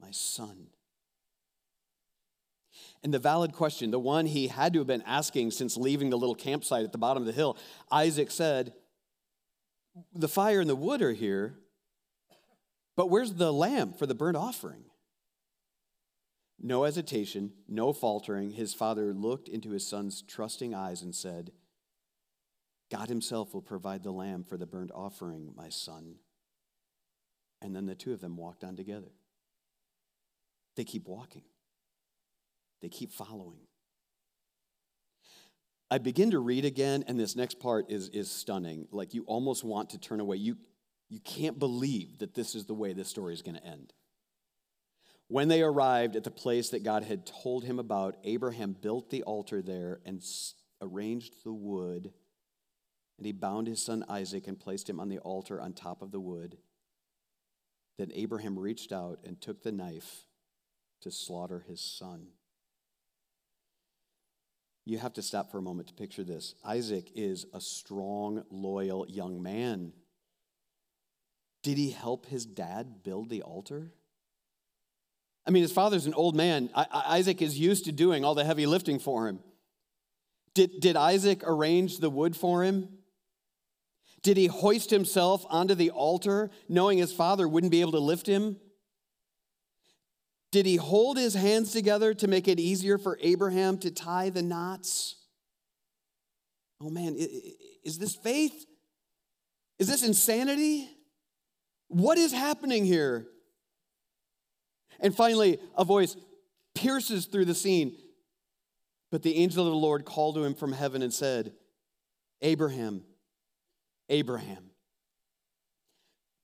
my 0.00 0.12
son? 0.12 0.68
And 3.02 3.12
the 3.12 3.18
valid 3.18 3.52
question, 3.52 3.90
the 3.90 3.98
one 3.98 4.26
he 4.26 4.46
had 4.46 4.72
to 4.74 4.78
have 4.78 4.86
been 4.86 5.02
asking 5.02 5.50
since 5.50 5.76
leaving 5.76 6.10
the 6.10 6.18
little 6.18 6.36
campsite 6.36 6.84
at 6.84 6.92
the 6.92 6.98
bottom 6.98 7.22
of 7.22 7.26
the 7.26 7.32
hill, 7.32 7.56
Isaac 7.90 8.30
said, 8.30 8.74
The 10.14 10.28
fire 10.28 10.60
and 10.60 10.68
the 10.68 10.76
wood 10.76 11.02
are 11.02 11.12
here, 11.12 11.58
but 12.96 13.10
where's 13.10 13.34
the 13.34 13.52
lamb 13.52 13.92
for 13.92 14.06
the 14.06 14.14
burnt 14.14 14.36
offering? 14.36 14.84
No 16.60 16.82
hesitation, 16.82 17.52
no 17.68 17.92
faltering, 17.92 18.50
his 18.50 18.74
father 18.74 19.14
looked 19.14 19.48
into 19.48 19.70
his 19.70 19.86
son's 19.86 20.22
trusting 20.22 20.74
eyes 20.74 21.02
and 21.02 21.14
said, 21.14 21.52
God 22.90 23.08
himself 23.08 23.54
will 23.54 23.62
provide 23.62 24.02
the 24.02 24.10
lamb 24.10 24.42
for 24.42 24.56
the 24.56 24.66
burnt 24.66 24.90
offering, 24.92 25.52
my 25.54 25.68
son. 25.68 26.16
And 27.62 27.76
then 27.76 27.86
the 27.86 27.94
two 27.94 28.12
of 28.12 28.20
them 28.20 28.36
walked 28.36 28.64
on 28.64 28.74
together. 28.74 29.12
They 30.74 30.84
keep 30.84 31.06
walking, 31.06 31.44
they 32.82 32.88
keep 32.88 33.12
following. 33.12 33.67
I 35.90 35.98
begin 35.98 36.32
to 36.32 36.38
read 36.38 36.64
again, 36.64 37.04
and 37.06 37.18
this 37.18 37.36
next 37.36 37.60
part 37.60 37.90
is, 37.90 38.08
is 38.10 38.30
stunning. 38.30 38.88
Like 38.90 39.14
you 39.14 39.24
almost 39.24 39.64
want 39.64 39.90
to 39.90 39.98
turn 39.98 40.20
away. 40.20 40.36
You, 40.36 40.56
you 41.08 41.20
can't 41.20 41.58
believe 41.58 42.18
that 42.18 42.34
this 42.34 42.54
is 42.54 42.66
the 42.66 42.74
way 42.74 42.92
this 42.92 43.08
story 43.08 43.32
is 43.34 43.42
going 43.42 43.56
to 43.56 43.66
end. 43.66 43.92
When 45.28 45.48
they 45.48 45.62
arrived 45.62 46.16
at 46.16 46.24
the 46.24 46.30
place 46.30 46.70
that 46.70 46.84
God 46.84 47.04
had 47.04 47.26
told 47.26 47.64
him 47.64 47.78
about, 47.78 48.16
Abraham 48.24 48.76
built 48.80 49.10
the 49.10 49.22
altar 49.22 49.62
there 49.62 50.00
and 50.04 50.22
arranged 50.82 51.44
the 51.44 51.52
wood 51.52 52.12
And 53.18 53.26
he 53.26 53.32
bound 53.32 53.66
his 53.66 53.82
son 53.82 54.04
Isaac 54.08 54.46
and 54.46 54.58
placed 54.58 54.88
him 54.88 55.00
on 55.00 55.08
the 55.08 55.18
altar 55.18 55.60
on 55.60 55.72
top 55.72 56.02
of 56.02 56.12
the 56.12 56.20
wood. 56.20 56.58
Then 57.98 58.12
Abraham 58.14 58.58
reached 58.58 58.92
out 58.92 59.18
and 59.24 59.40
took 59.40 59.62
the 59.62 59.72
knife 59.72 60.26
to 61.02 61.10
slaughter 61.10 61.64
his 61.68 61.80
son. 61.80 62.28
You 64.88 64.96
have 64.96 65.12
to 65.14 65.22
stop 65.22 65.50
for 65.50 65.58
a 65.58 65.62
moment 65.62 65.88
to 65.88 65.94
picture 65.94 66.24
this. 66.24 66.54
Isaac 66.64 67.10
is 67.14 67.44
a 67.52 67.60
strong, 67.60 68.42
loyal 68.50 69.04
young 69.06 69.42
man. 69.42 69.92
Did 71.62 71.76
he 71.76 71.90
help 71.90 72.24
his 72.24 72.46
dad 72.46 73.02
build 73.04 73.28
the 73.28 73.42
altar? 73.42 73.92
I 75.46 75.50
mean, 75.50 75.62
his 75.62 75.72
father's 75.72 76.06
an 76.06 76.14
old 76.14 76.34
man. 76.34 76.70
Isaac 76.74 77.42
is 77.42 77.58
used 77.58 77.84
to 77.84 77.92
doing 77.92 78.24
all 78.24 78.34
the 78.34 78.46
heavy 78.46 78.64
lifting 78.64 78.98
for 78.98 79.28
him. 79.28 79.40
Did, 80.54 80.80
did 80.80 80.96
Isaac 80.96 81.42
arrange 81.44 81.98
the 81.98 82.08
wood 82.08 82.34
for 82.34 82.64
him? 82.64 82.88
Did 84.22 84.38
he 84.38 84.46
hoist 84.46 84.88
himself 84.88 85.44
onto 85.50 85.74
the 85.74 85.90
altar 85.90 86.48
knowing 86.66 86.96
his 86.96 87.12
father 87.12 87.46
wouldn't 87.46 87.72
be 87.72 87.82
able 87.82 87.92
to 87.92 87.98
lift 87.98 88.26
him? 88.26 88.56
Did 90.50 90.66
he 90.66 90.76
hold 90.76 91.18
his 91.18 91.34
hands 91.34 91.72
together 91.72 92.14
to 92.14 92.26
make 92.26 92.48
it 92.48 92.58
easier 92.58 92.96
for 92.98 93.18
Abraham 93.20 93.78
to 93.78 93.90
tie 93.90 94.30
the 94.30 94.42
knots? 94.42 95.16
Oh 96.80 96.90
man, 96.90 97.16
is 97.84 97.98
this 97.98 98.14
faith? 98.14 98.66
Is 99.78 99.88
this 99.88 100.02
insanity? 100.02 100.88
What 101.88 102.18
is 102.18 102.32
happening 102.32 102.84
here? 102.84 103.26
And 105.00 105.14
finally, 105.14 105.58
a 105.76 105.84
voice 105.84 106.16
pierces 106.74 107.26
through 107.26 107.44
the 107.44 107.54
scene. 107.54 107.96
But 109.10 109.22
the 109.22 109.36
angel 109.36 109.66
of 109.66 109.72
the 109.72 109.78
Lord 109.78 110.04
called 110.04 110.34
to 110.34 110.44
him 110.44 110.54
from 110.54 110.72
heaven 110.72 111.02
and 111.02 111.12
said, 111.12 111.52
Abraham, 112.42 113.04
Abraham. 114.08 114.70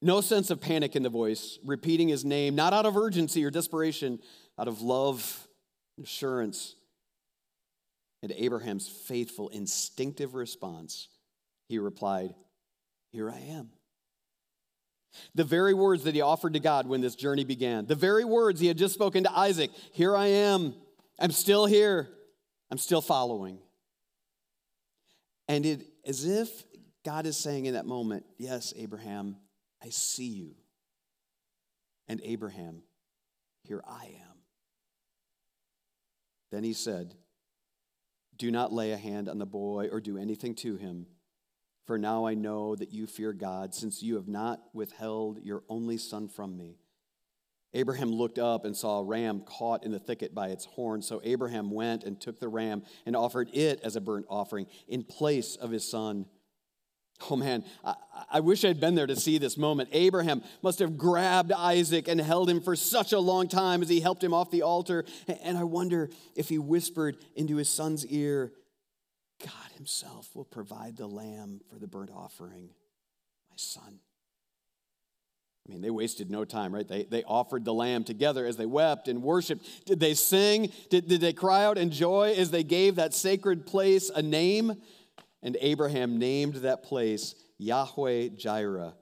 No 0.05 0.21
sense 0.21 0.51
of 0.51 0.61
panic 0.61 0.97
in 0.97 1.03
the 1.03 1.09
voice, 1.09 1.59
repeating 1.65 2.09
his 2.09 2.27
name, 2.27 2.55
not 2.55 2.75
out 2.75 2.85
of 2.85 2.95
urgency 2.95 3.43
or 3.43 3.51
desperation, 3.51 4.19
out 4.59 4.69
of 4.69 4.83
love, 4.83 5.49
assurance. 6.03 6.75
And 8.23 8.31
Abraham's 8.33 8.87
faithful, 8.87 9.49
instinctive 9.49 10.35
response, 10.35 11.09
he 11.69 11.79
replied, 11.79 12.35
Here 13.13 13.31
I 13.31 13.39
am. 13.39 13.71
The 15.35 15.43
very 15.43 15.73
words 15.73 16.05
that 16.05 16.15
he 16.15 16.21
offered 16.21 16.53
to 16.53 16.61
God 16.61 16.87
when 16.87 17.01
this 17.01 17.15
journey 17.15 17.45
began, 17.45 17.87
the 17.87 17.95
very 17.95 18.27
words 18.27 18.61
he 18.61 18.67
had 18.67 18.77
just 18.77 18.93
spoken 18.93 19.25
to 19.25 19.33
Isaac 19.33 19.71
Here 19.93 20.15
I 20.15 20.27
am. 20.27 20.75
I'm 21.19 21.31
still 21.31 21.65
here. 21.65 22.11
I'm 22.71 22.77
still 22.77 23.01
following. 23.01 23.59
And 25.49 25.65
it 25.65 25.87
as 26.07 26.27
if 26.27 26.51
God 27.07 27.25
is 27.25 27.39
saying 27.39 27.65
in 27.65 27.73
that 27.73 27.87
moment, 27.87 28.27
Yes, 28.37 28.75
Abraham, 28.77 29.37
I 29.85 29.91
see 29.91 30.29
you. 30.29 30.55
And 32.09 32.21
Abraham, 32.25 32.83
here 33.63 33.83
I 33.87 34.07
am. 34.07 34.39
Then 36.51 36.65
he 36.65 36.73
said, 36.73 37.15
Do 38.37 38.51
not 38.51 38.73
lay 38.73 38.93
a 38.93 38.97
hand 38.97 39.29
on 39.29 39.39
the 39.39 39.47
boy 39.47 39.89
or 39.93 40.01
do 40.01 40.17
anything 40.17 40.55
to 40.57 40.77
him, 40.77 41.07
for 41.87 41.99
now 41.99 42.27
I 42.27 42.35
know 42.35 42.75
that 42.77 42.93
you 42.93 43.07
fear 43.07 43.33
God, 43.33 43.75
since 43.75 44.03
you 44.03 44.15
have 44.15 44.29
not 44.29 44.63
withheld 44.73 45.41
your 45.43 45.65
only 45.69 45.99
son 45.99 46.29
from 46.29 46.57
me. 46.57 46.79
Abraham 47.75 48.13
looked 48.13 48.39
up 48.39 48.65
and 48.65 48.77
saw 48.77 49.01
a 49.01 49.05
ram 49.05 49.41
caught 49.41 49.85
in 49.85 49.91
the 49.91 49.99
thicket 49.99 50.35
by 50.35 50.49
its 50.49 50.65
horn. 50.65 51.03
So 51.03 51.21
Abraham 51.25 51.71
went 51.71 52.05
and 52.05 52.21
took 52.21 52.39
the 52.39 52.49
ram 52.49 52.85
and 53.05 53.17
offered 53.17 53.51
it 53.53 53.81
as 53.83 53.97
a 53.97 54.01
burnt 54.01 54.27
offering 54.31 54.67
in 54.87 55.03
place 55.03 55.57
of 55.57 55.73
his 55.73 55.87
son. 55.87 56.27
Oh 57.31 57.37
man, 57.37 57.65
I, 57.85 57.95
I, 58.33 58.41
wish 58.41 58.65
I'd 58.65 58.81
been 58.81 58.95
there 58.95 59.07
to 59.07 59.17
see 59.17 59.39
this 59.39 59.57
moment. 59.57 59.89
Abraham 59.93 60.43
must 60.63 60.81
have 60.81 60.99
grabbed 60.99 61.53
Isaac 61.53 62.09
and 62.09 62.21
held 62.21 62.51
him 62.51 62.61
for 62.61 62.77
such 62.77 63.13
a 63.13 63.19
long 63.19 63.49
time 63.49 63.83
as 63.83 63.89
he 63.89 64.01
helped 64.01 64.23
him 64.23 64.35
off 64.35 64.51
the 64.51 64.63
altar. 64.63 65.05
And 65.43 65.57
I 65.57 65.65
wonder 65.65 66.11
if 66.35 66.49
he 66.49 66.59
whispered 66.59 67.17
into 67.37 67.57
his 67.57 67.69
son's 67.69 68.05
ear, 68.07 68.53
God 69.41 69.73
himself 69.77 70.35
will 70.35 70.45
provide 70.45 70.97
the 70.97 71.07
lamb 71.07 71.61
for 71.71 71.79
the 71.79 71.87
burnt 71.87 72.11
offering, 72.11 72.71
my 73.49 73.57
son. 73.57 74.01
I 75.67 75.73
mean, 75.73 75.81
they 75.81 75.91
wasted 75.91 76.31
no 76.31 76.45
time, 76.45 76.75
right? 76.75 76.87
They, 76.87 77.05
they 77.05 77.23
offered 77.25 77.65
the 77.65 77.73
lamb 77.73 78.05
together 78.05 78.45
as 78.45 78.59
they 78.59 78.67
wept 78.67 79.09
and 79.09 79.23
worshiped. 79.23 79.87
Did 79.87 79.99
they 79.99 80.13
sing? 80.13 80.71
Did, 80.91 81.09
did 81.09 81.23
they 81.23 81.33
cry 81.33 81.65
out 81.65 81.79
in 81.79 81.91
joy 81.91 82.35
as 82.37 82.51
they 82.51 82.63
gave 82.63 82.97
that 82.97 83.15
sacred 83.15 83.65
place 83.65 84.11
a 84.11 84.21
name? 84.21 84.77
And 85.45 85.59
Abraham 85.61 86.19
named 86.19 86.57
that 86.57 86.83
place 86.83 87.35
Yahweh 87.59 88.31
Jireh, 88.31 88.95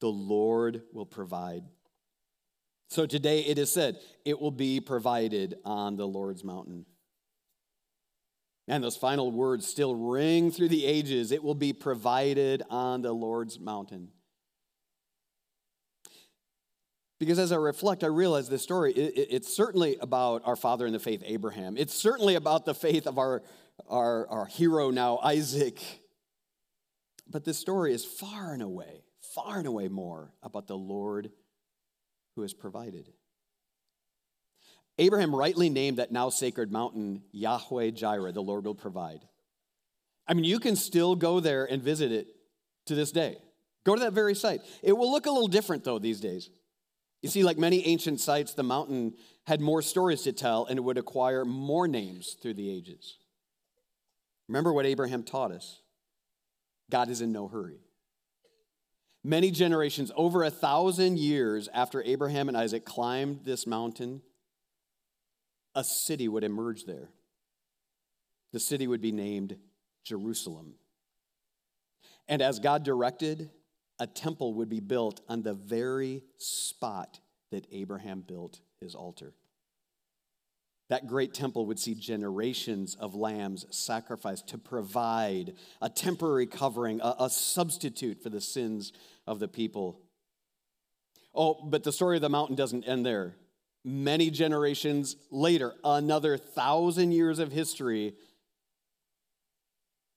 the 0.00 0.08
Lord 0.08 0.82
will 0.92 1.06
provide. 1.06 1.64
So 2.90 3.06
today 3.06 3.40
it 3.40 3.58
is 3.58 3.72
said, 3.72 3.98
it 4.26 4.38
will 4.38 4.50
be 4.50 4.78
provided 4.78 5.56
on 5.64 5.96
the 5.96 6.06
Lord's 6.06 6.44
mountain. 6.44 6.84
And 8.68 8.84
those 8.84 8.96
final 8.96 9.32
words 9.32 9.66
still 9.66 9.94
ring 9.94 10.50
through 10.52 10.68
the 10.68 10.84
ages. 10.84 11.32
It 11.32 11.42
will 11.42 11.54
be 11.54 11.72
provided 11.72 12.62
on 12.68 13.00
the 13.00 13.12
Lord's 13.12 13.58
mountain. 13.58 14.08
Because 17.18 17.38
as 17.38 17.50
I 17.50 17.56
reflect, 17.56 18.04
I 18.04 18.08
realize 18.08 18.48
this 18.48 18.62
story, 18.62 18.92
it, 18.92 19.28
it's 19.30 19.54
certainly 19.54 19.96
about 20.00 20.42
our 20.44 20.56
father 20.56 20.86
in 20.86 20.92
the 20.92 20.98
faith, 20.98 21.22
Abraham. 21.24 21.76
It's 21.76 21.94
certainly 21.94 22.34
about 22.34 22.64
the 22.64 22.74
faith 22.74 23.06
of 23.06 23.16
our 23.18 23.42
our, 23.92 24.26
our 24.28 24.46
hero 24.46 24.90
now, 24.90 25.18
Isaac. 25.22 25.80
But 27.28 27.44
this 27.44 27.58
story 27.58 27.92
is 27.92 28.04
far 28.04 28.52
and 28.52 28.62
away, 28.62 29.04
far 29.34 29.58
and 29.58 29.66
away 29.66 29.88
more 29.88 30.32
about 30.42 30.66
the 30.66 30.76
Lord 30.76 31.30
who 32.34 32.42
has 32.42 32.54
provided. 32.54 33.12
Abraham 34.98 35.34
rightly 35.34 35.70
named 35.70 35.98
that 35.98 36.12
now 36.12 36.30
sacred 36.30 36.72
mountain 36.72 37.22
Yahweh 37.32 37.90
Jireh, 37.90 38.32
the 38.32 38.42
Lord 38.42 38.64
will 38.64 38.74
provide. 38.74 39.20
I 40.26 40.34
mean, 40.34 40.44
you 40.44 40.58
can 40.58 40.76
still 40.76 41.14
go 41.14 41.40
there 41.40 41.64
and 41.64 41.82
visit 41.82 42.12
it 42.12 42.28
to 42.86 42.94
this 42.94 43.12
day. 43.12 43.38
Go 43.84 43.94
to 43.94 44.00
that 44.00 44.12
very 44.12 44.34
site. 44.34 44.60
It 44.82 44.92
will 44.92 45.10
look 45.10 45.26
a 45.26 45.30
little 45.30 45.48
different, 45.48 45.84
though, 45.84 45.98
these 45.98 46.20
days. 46.20 46.50
You 47.20 47.28
see, 47.28 47.42
like 47.42 47.58
many 47.58 47.86
ancient 47.86 48.20
sites, 48.20 48.54
the 48.54 48.62
mountain 48.62 49.14
had 49.46 49.60
more 49.60 49.82
stories 49.82 50.22
to 50.22 50.32
tell 50.32 50.66
and 50.66 50.78
it 50.78 50.82
would 50.82 50.98
acquire 50.98 51.44
more 51.44 51.88
names 51.88 52.36
through 52.40 52.54
the 52.54 52.70
ages. 52.70 53.16
Remember 54.52 54.74
what 54.74 54.84
Abraham 54.84 55.22
taught 55.22 55.50
us 55.50 55.80
God 56.90 57.08
is 57.08 57.22
in 57.22 57.32
no 57.32 57.48
hurry. 57.48 57.80
Many 59.24 59.50
generations, 59.50 60.12
over 60.14 60.44
a 60.44 60.50
thousand 60.50 61.18
years 61.18 61.70
after 61.72 62.02
Abraham 62.02 62.48
and 62.48 62.56
Isaac 62.56 62.84
climbed 62.84 63.46
this 63.46 63.66
mountain, 63.66 64.20
a 65.74 65.82
city 65.82 66.28
would 66.28 66.44
emerge 66.44 66.84
there. 66.84 67.08
The 68.52 68.60
city 68.60 68.86
would 68.86 69.00
be 69.00 69.10
named 69.10 69.56
Jerusalem. 70.04 70.74
And 72.28 72.42
as 72.42 72.58
God 72.58 72.82
directed, 72.82 73.48
a 73.98 74.06
temple 74.06 74.52
would 74.54 74.68
be 74.68 74.80
built 74.80 75.22
on 75.30 75.42
the 75.42 75.54
very 75.54 76.24
spot 76.36 77.20
that 77.52 77.66
Abraham 77.72 78.20
built 78.20 78.60
his 78.82 78.94
altar. 78.94 79.32
That 80.92 81.06
great 81.06 81.32
temple 81.32 81.64
would 81.64 81.78
see 81.78 81.94
generations 81.94 82.96
of 82.96 83.14
lambs 83.14 83.64
sacrificed 83.70 84.48
to 84.48 84.58
provide 84.58 85.54
a 85.80 85.88
temporary 85.88 86.46
covering, 86.46 87.00
a, 87.00 87.16
a, 87.18 87.30
substitute 87.30 88.22
for 88.22 88.28
the 88.28 88.42
sins 88.42 88.92
of 89.26 89.38
the 89.38 89.48
people. 89.48 90.02
Oh, 91.34 91.64
but 91.64 91.82
the 91.82 91.92
story 91.92 92.16
of 92.16 92.20
the 92.20 92.28
mountain 92.28 92.56
doesn't 92.56 92.84
end 92.84 93.06
there. 93.06 93.36
Many 93.82 94.28
generations 94.30 95.16
later, 95.30 95.72
another 95.82 96.36
thousand 96.36 97.12
years 97.12 97.38
of 97.38 97.52
history, 97.52 98.12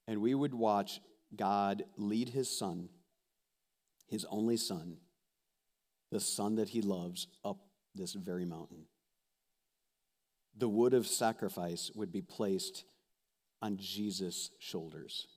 and 0.09 0.21
we 0.21 0.35
would 0.35 0.53
watch 0.53 0.99
God 1.33 1.83
lead 1.95 2.27
his 2.27 2.49
son, 2.49 2.89
his 4.09 4.25
only 4.25 4.57
son, 4.57 4.97
the 6.11 6.19
son 6.19 6.55
that 6.55 6.67
he 6.67 6.81
loves, 6.81 7.27
up 7.45 7.59
this 7.95 8.11
very 8.11 8.43
mountain 8.43 8.88
the 10.57 10.69
wood 10.69 10.93
of 10.93 11.07
sacrifice 11.07 11.91
would 11.95 12.11
be 12.11 12.21
placed 12.21 12.85
on 13.61 13.77
Jesus' 13.77 14.51
shoulders. 14.59 15.27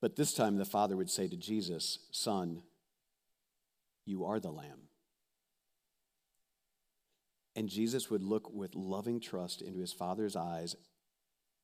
But 0.00 0.16
this 0.16 0.34
time 0.34 0.56
the 0.56 0.64
Father 0.64 0.96
would 0.96 1.10
say 1.10 1.28
to 1.28 1.36
Jesus, 1.36 1.98
Son, 2.10 2.62
you 4.04 4.24
are 4.24 4.40
the 4.40 4.50
Lamb. 4.50 4.88
And 7.54 7.68
Jesus 7.68 8.10
would 8.10 8.22
look 8.22 8.52
with 8.52 8.74
loving 8.74 9.20
trust 9.20 9.62
into 9.62 9.80
his 9.80 9.92
Father's 9.92 10.36
eyes 10.36 10.76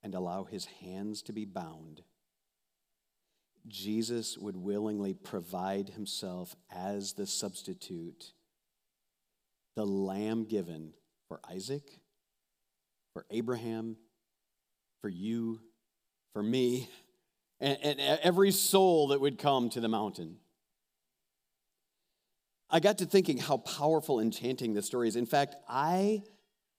and 0.03 0.15
allow 0.15 0.45
his 0.45 0.65
hands 0.65 1.23
to 1.23 1.33
be 1.33 1.45
bound. 1.45 2.03
Jesus 3.69 4.37
would 4.39 4.57
willingly 4.57 5.15
provide 5.15 5.91
himself 5.91 6.57
as 6.75 7.13
the 7.13 7.27
substitute 7.27 8.33
the 9.77 9.87
lamb 9.87 10.45
given 10.45 10.93
for 11.29 11.41
Isaac, 11.51 11.83
for 13.15 13.25
Abraham, 13.31 13.97
for 15.01 15.09
you, 15.09 15.61
for 16.33 16.43
me, 16.43 16.89
and, 17.61 17.79
and 17.83 18.01
every 18.23 18.51
soul 18.51 19.09
that 19.09 19.21
would 19.21 19.39
come 19.39 19.71
to 19.71 19.81
the 19.81 19.89
mountain. 19.89 20.37
I 22.71 22.81
got 22.81 22.99
to 22.99 23.07
thinking 23.07 23.37
how 23.37 23.59
powerful 23.59 24.19
and 24.19 24.33
enchanting 24.33 24.73
this 24.73 24.87
story 24.87 25.07
is. 25.07 25.17
In 25.17 25.27
fact, 25.27 25.57
I 25.69 26.23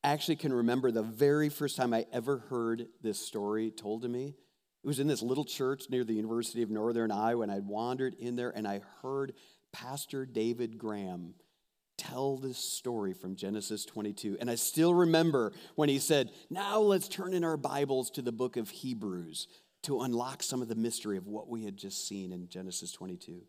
actually 0.03 0.37
can 0.37 0.51
remember 0.51 0.91
the 0.91 1.03
very 1.03 1.49
first 1.49 1.77
time 1.77 1.93
I 1.93 2.05
ever 2.11 2.39
heard 2.49 2.87
this 3.01 3.19
story 3.19 3.69
told 3.69 4.01
to 4.01 4.09
me. 4.09 4.35
It 4.83 4.87
was 4.87 4.99
in 4.99 5.07
this 5.07 5.21
little 5.21 5.45
church 5.45 5.83
near 5.89 6.03
the 6.03 6.13
University 6.13 6.63
of 6.63 6.69
Northern 6.69 7.11
Iowa, 7.11 7.43
and 7.43 7.51
I 7.51 7.59
wandered 7.59 8.15
in 8.19 8.35
there 8.35 8.49
and 8.49 8.67
I 8.67 8.81
heard 9.01 9.33
Pastor 9.71 10.25
David 10.25 10.77
Graham 10.77 11.35
tell 11.97 12.37
this 12.37 12.57
story 12.57 13.13
from 13.13 13.35
Genesis 13.35 13.85
22. 13.85 14.37
And 14.39 14.49
I 14.49 14.55
still 14.55 14.93
remember 14.93 15.53
when 15.75 15.89
he 15.89 15.99
said, 15.99 16.31
Now 16.49 16.79
let's 16.79 17.07
turn 17.07 17.33
in 17.33 17.43
our 17.43 17.57
Bibles 17.57 18.09
to 18.11 18.21
the 18.21 18.31
book 18.31 18.57
of 18.57 18.69
Hebrews 18.69 19.47
to 19.83 20.01
unlock 20.01 20.43
some 20.43 20.61
of 20.61 20.67
the 20.67 20.75
mystery 20.75 21.17
of 21.17 21.27
what 21.27 21.49
we 21.49 21.65
had 21.65 21.77
just 21.77 22.07
seen 22.07 22.31
in 22.31 22.47
Genesis 22.47 22.91
22. 22.91 23.41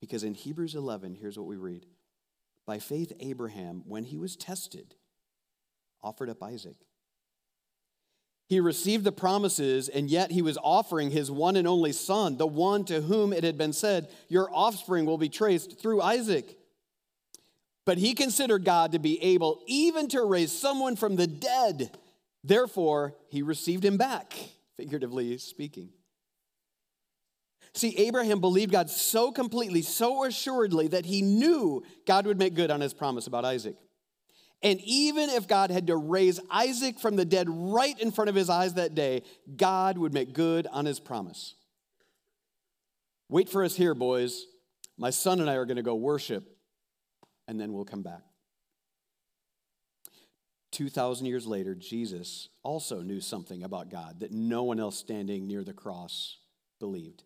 Because 0.00 0.24
in 0.24 0.34
Hebrews 0.34 0.74
11, 0.74 1.14
here's 1.14 1.38
what 1.38 1.46
we 1.46 1.56
read 1.56 1.86
By 2.66 2.78
faith, 2.78 3.12
Abraham, 3.20 3.82
when 3.86 4.04
he 4.04 4.18
was 4.18 4.36
tested, 4.36 4.94
offered 6.02 6.30
up 6.30 6.42
Isaac. 6.42 6.76
He 8.48 8.60
received 8.60 9.04
the 9.04 9.12
promises, 9.12 9.88
and 9.88 10.10
yet 10.10 10.30
he 10.30 10.42
was 10.42 10.58
offering 10.62 11.10
his 11.10 11.30
one 11.30 11.56
and 11.56 11.66
only 11.66 11.92
son, 11.92 12.36
the 12.36 12.46
one 12.46 12.84
to 12.84 13.00
whom 13.00 13.32
it 13.32 13.44
had 13.44 13.56
been 13.56 13.72
said, 13.72 14.10
Your 14.28 14.50
offspring 14.52 15.06
will 15.06 15.18
be 15.18 15.28
traced 15.28 15.80
through 15.80 16.02
Isaac. 16.02 16.58
But 17.84 17.98
he 17.98 18.14
considered 18.14 18.64
God 18.64 18.92
to 18.92 18.98
be 18.98 19.20
able 19.22 19.60
even 19.66 20.08
to 20.08 20.24
raise 20.24 20.52
someone 20.52 20.96
from 20.96 21.16
the 21.16 21.26
dead. 21.26 21.90
Therefore, 22.44 23.14
he 23.28 23.42
received 23.42 23.84
him 23.84 23.96
back, 23.96 24.34
figuratively 24.76 25.36
speaking. 25.38 25.90
See, 27.74 27.96
Abraham 27.96 28.40
believed 28.40 28.70
God 28.72 28.90
so 28.90 29.32
completely, 29.32 29.82
so 29.82 30.24
assuredly, 30.24 30.88
that 30.88 31.06
he 31.06 31.22
knew 31.22 31.82
God 32.06 32.26
would 32.26 32.38
make 32.38 32.54
good 32.54 32.70
on 32.70 32.80
his 32.80 32.92
promise 32.92 33.26
about 33.26 33.44
Isaac. 33.44 33.76
And 34.62 34.80
even 34.82 35.30
if 35.30 35.48
God 35.48 35.70
had 35.70 35.88
to 35.88 35.96
raise 35.96 36.38
Isaac 36.50 37.00
from 37.00 37.16
the 37.16 37.24
dead 37.24 37.48
right 37.48 37.98
in 37.98 38.12
front 38.12 38.28
of 38.28 38.36
his 38.36 38.48
eyes 38.48 38.74
that 38.74 38.94
day, 38.94 39.22
God 39.56 39.98
would 39.98 40.12
make 40.12 40.34
good 40.34 40.68
on 40.68 40.84
his 40.84 41.00
promise. 41.00 41.54
Wait 43.28 43.48
for 43.48 43.64
us 43.64 43.74
here, 43.74 43.94
boys. 43.94 44.44
My 44.98 45.10
son 45.10 45.40
and 45.40 45.50
I 45.50 45.54
are 45.54 45.64
going 45.64 45.78
to 45.78 45.82
go 45.82 45.94
worship, 45.94 46.44
and 47.52 47.60
then 47.60 47.74
we'll 47.74 47.84
come 47.84 48.02
back. 48.02 48.22
2,000 50.70 51.26
years 51.26 51.46
later, 51.46 51.74
Jesus 51.74 52.48
also 52.62 53.02
knew 53.02 53.20
something 53.20 53.62
about 53.62 53.90
God 53.90 54.20
that 54.20 54.32
no 54.32 54.62
one 54.62 54.80
else 54.80 54.96
standing 54.96 55.46
near 55.46 55.62
the 55.62 55.74
cross 55.74 56.38
believed. 56.80 57.24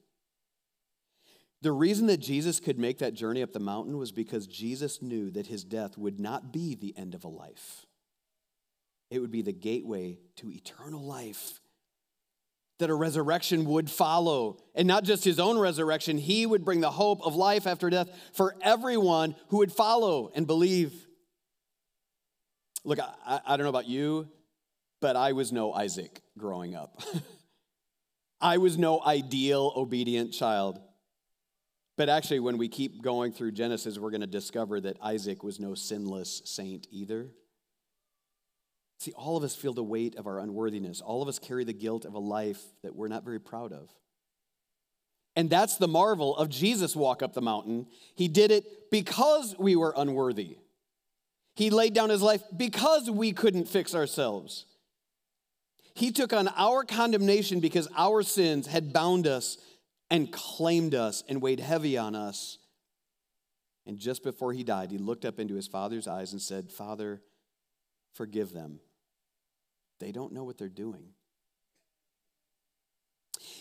The 1.63 1.71
reason 1.71 2.09
that 2.09 2.17
Jesus 2.19 2.59
could 2.59 2.77
make 2.77 2.99
that 2.99 3.15
journey 3.15 3.41
up 3.41 3.53
the 3.53 3.61
mountain 3.61 3.97
was 3.97 4.11
because 4.11 4.49
Jesus 4.49 5.01
knew 5.01 5.31
that 5.31 5.47
his 5.47 5.63
death 5.63 5.97
would 5.97 6.19
not 6.19 6.53
be 6.53 6.75
the 6.75 6.93
end 6.99 7.15
of 7.15 7.23
a 7.23 7.29
life, 7.29 7.87
it 9.09 9.21
would 9.21 9.31
be 9.31 9.43
the 9.43 9.53
gateway 9.53 10.19
to 10.37 10.51
eternal 10.51 11.05
life. 11.05 11.61
That 12.79 12.91
a 12.91 12.95
resurrection 12.95 13.65
would 13.65 13.91
follow. 13.91 14.59
And 14.75 14.87
not 14.87 15.05
just 15.05 15.25
his 15.25 15.41
own 15.41 15.59
resurrection, 15.59 16.19
he 16.19 16.45
would 16.45 16.65
bring 16.65 16.81
the 16.81 16.91
hope 16.91 17.23
of 17.25 17.35
life 17.35 17.67
after 17.67 17.89
death 17.89 18.11
for 18.35 18.55
everyone 18.61 19.35
who 19.49 19.59
would 19.59 19.73
follow 19.73 20.31
and 20.35 20.47
believe. 20.47 21.07
Look, 22.85 22.99
I, 23.01 23.41
I 23.47 23.57
don't 23.57 23.65
know 23.65 23.71
about 23.71 23.89
you, 23.89 24.29
but 25.01 25.17
I 25.17 25.33
was 25.33 25.53
no 25.53 25.73
Isaac 25.73 26.21
growing 26.37 26.75
up. 26.75 27.03
I 28.41 28.59
was 28.59 28.77
no 28.77 29.03
ideal, 29.03 29.73
obedient 29.75 30.33
child. 30.33 30.79
But 31.97 32.09
actually, 32.11 32.41
when 32.41 32.59
we 32.59 32.69
keep 32.69 33.03
going 33.03 33.33
through 33.33 33.53
Genesis, 33.53 33.99
we're 33.99 34.11
going 34.11 34.21
to 34.21 34.27
discover 34.27 34.81
that 34.83 34.99
Isaac 35.03 35.43
was 35.43 35.59
no 35.59 35.75
sinless 35.75 36.43
saint 36.45 36.87
either. 36.91 37.31
See, 38.99 39.13
all 39.13 39.37
of 39.37 39.45
us 39.45 39.55
feel 39.55 39.75
the 39.75 39.83
weight 39.83 40.17
of 40.17 40.27
our 40.27 40.39
unworthiness. 40.39 41.01
All 41.01 41.23
of 41.23 41.29
us 41.29 41.39
carry 41.39 41.65
the 41.65 41.73
guilt 41.73 42.05
of 42.05 42.15
a 42.15 42.19
life 42.19 42.63
that 42.83 42.97
we're 42.97 43.09
not 43.09 43.25
very 43.25 43.41
proud 43.41 43.73
of. 43.73 43.91
And 45.35 45.51
that's 45.51 45.77
the 45.77 45.89
marvel 45.89 46.35
of 46.37 46.49
Jesus' 46.49 46.97
walk 46.97 47.23
up 47.23 47.35
the 47.35 47.43
mountain. 47.43 47.87
He 48.15 48.27
did 48.27 48.51
it 48.51 48.91
because 48.91 49.55
we 49.59 49.77
were 49.77 49.93
unworthy. 49.95 50.57
He 51.55 51.69
laid 51.69 51.93
down 51.93 52.09
his 52.09 52.23
life 52.23 52.43
because 52.57 53.11
we 53.11 53.33
couldn't 53.33 53.69
fix 53.69 53.95
ourselves. 53.95 54.65
He 55.95 56.11
took 56.11 56.33
on 56.33 56.49
our 56.57 56.85
condemnation 56.85 57.61
because 57.61 57.89
our 57.97 58.23
sins 58.23 58.67
had 58.67 58.93
bound 58.93 59.27
us 59.27 59.59
and 60.11 60.31
claimed 60.33 60.95
us 60.95 61.23
and 61.29 61.43
weighed 61.43 61.61
heavy 61.61 61.99
on 61.99 62.15
us. 62.15 62.59
And 63.87 63.99
just 63.99 64.23
before 64.23 64.53
he 64.53 64.65
died, 64.65 64.91
he 64.91 64.99
looked 64.99 65.25
up 65.25 65.39
into 65.39 65.55
his 65.55 65.67
father's 65.67 66.09
eyes 66.09 66.33
and 66.33 66.43
said, 66.43 66.71
Father, 66.71 67.23
forgive 68.13 68.53
them. 68.53 68.81
They 70.01 70.13
don't 70.13 70.33
know 70.33 70.45
what 70.45 70.59
they're 70.59 70.69
doing. 70.69 71.09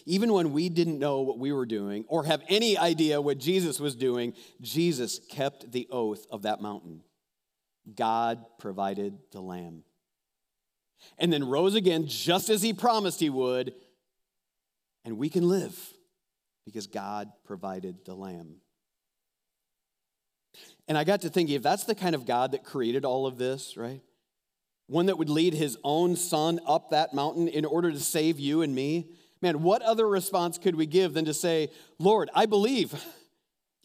Even 0.06 0.34
when 0.34 0.52
we 0.52 0.69
didn't 0.69 1.00
know 1.00 1.21
what 1.21 1.39
we 1.39 1.52
were 1.52 1.65
doing 1.65 2.06
or 2.08 2.26
have 2.26 2.43
any 2.48 2.78
idea 2.78 3.21
what 3.21 3.38
Jesus 3.38 3.80
was 3.80 3.95
doing, 3.95 4.34
Jesus 4.62 5.19
kept 5.30 5.71
the 5.71 5.88
oath 5.91 6.26
of 6.30 6.43
that 6.43 6.62
mountain. 6.62 7.02
God 7.93 8.43
provided 8.60 9.17
the 9.32 9.41
lamb. 9.41 9.84
And 11.17 11.32
then 11.32 11.43
rose 11.43 11.76
again 11.76 12.08
just 12.08 12.50
as 12.50 12.62
he 12.62 12.74
promised 12.74 13.19
he 13.19 13.30
would, 13.30 13.74
and 15.04 15.17
we 15.17 15.30
can 15.30 15.48
live 15.48 15.78
because 16.65 16.88
God 16.88 17.30
provided 17.45 18.06
the 18.06 18.15
lamb. 18.15 18.56
And 20.88 20.98
I 20.98 21.04
got 21.04 21.21
to 21.21 21.30
thinking 21.30 21.56
if 21.56 21.63
that's 21.63 21.84
the 21.84 21.95
kind 21.95 22.15
of 22.15 22.26
God 22.26 22.52
that 22.52 22.63
created 22.63 23.06
all 23.06 23.28
of 23.28 23.38
this, 23.38 23.76
right? 23.76 24.02
One 24.88 25.08
that 25.08 25.17
would 25.17 25.30
lead 25.30 25.54
his 25.54 25.78
own 25.84 26.15
son 26.15 26.60
up 26.67 26.91
that 26.91 27.13
mountain 27.13 27.48
in 27.48 27.65
order 27.65 27.91
to 27.91 28.00
save 28.00 28.39
you 28.39 28.62
and 28.62 28.76
me, 28.76 29.10
man, 29.41 29.63
what 29.63 29.82
other 29.82 30.08
response 30.08 30.58
could 30.58 30.76
we 30.76 30.86
give 30.86 31.13
than 31.13 31.26
to 31.26 31.34
say, 31.34 31.69
Lord, 31.98 32.30
I 32.34 32.45
believe, 32.45 32.93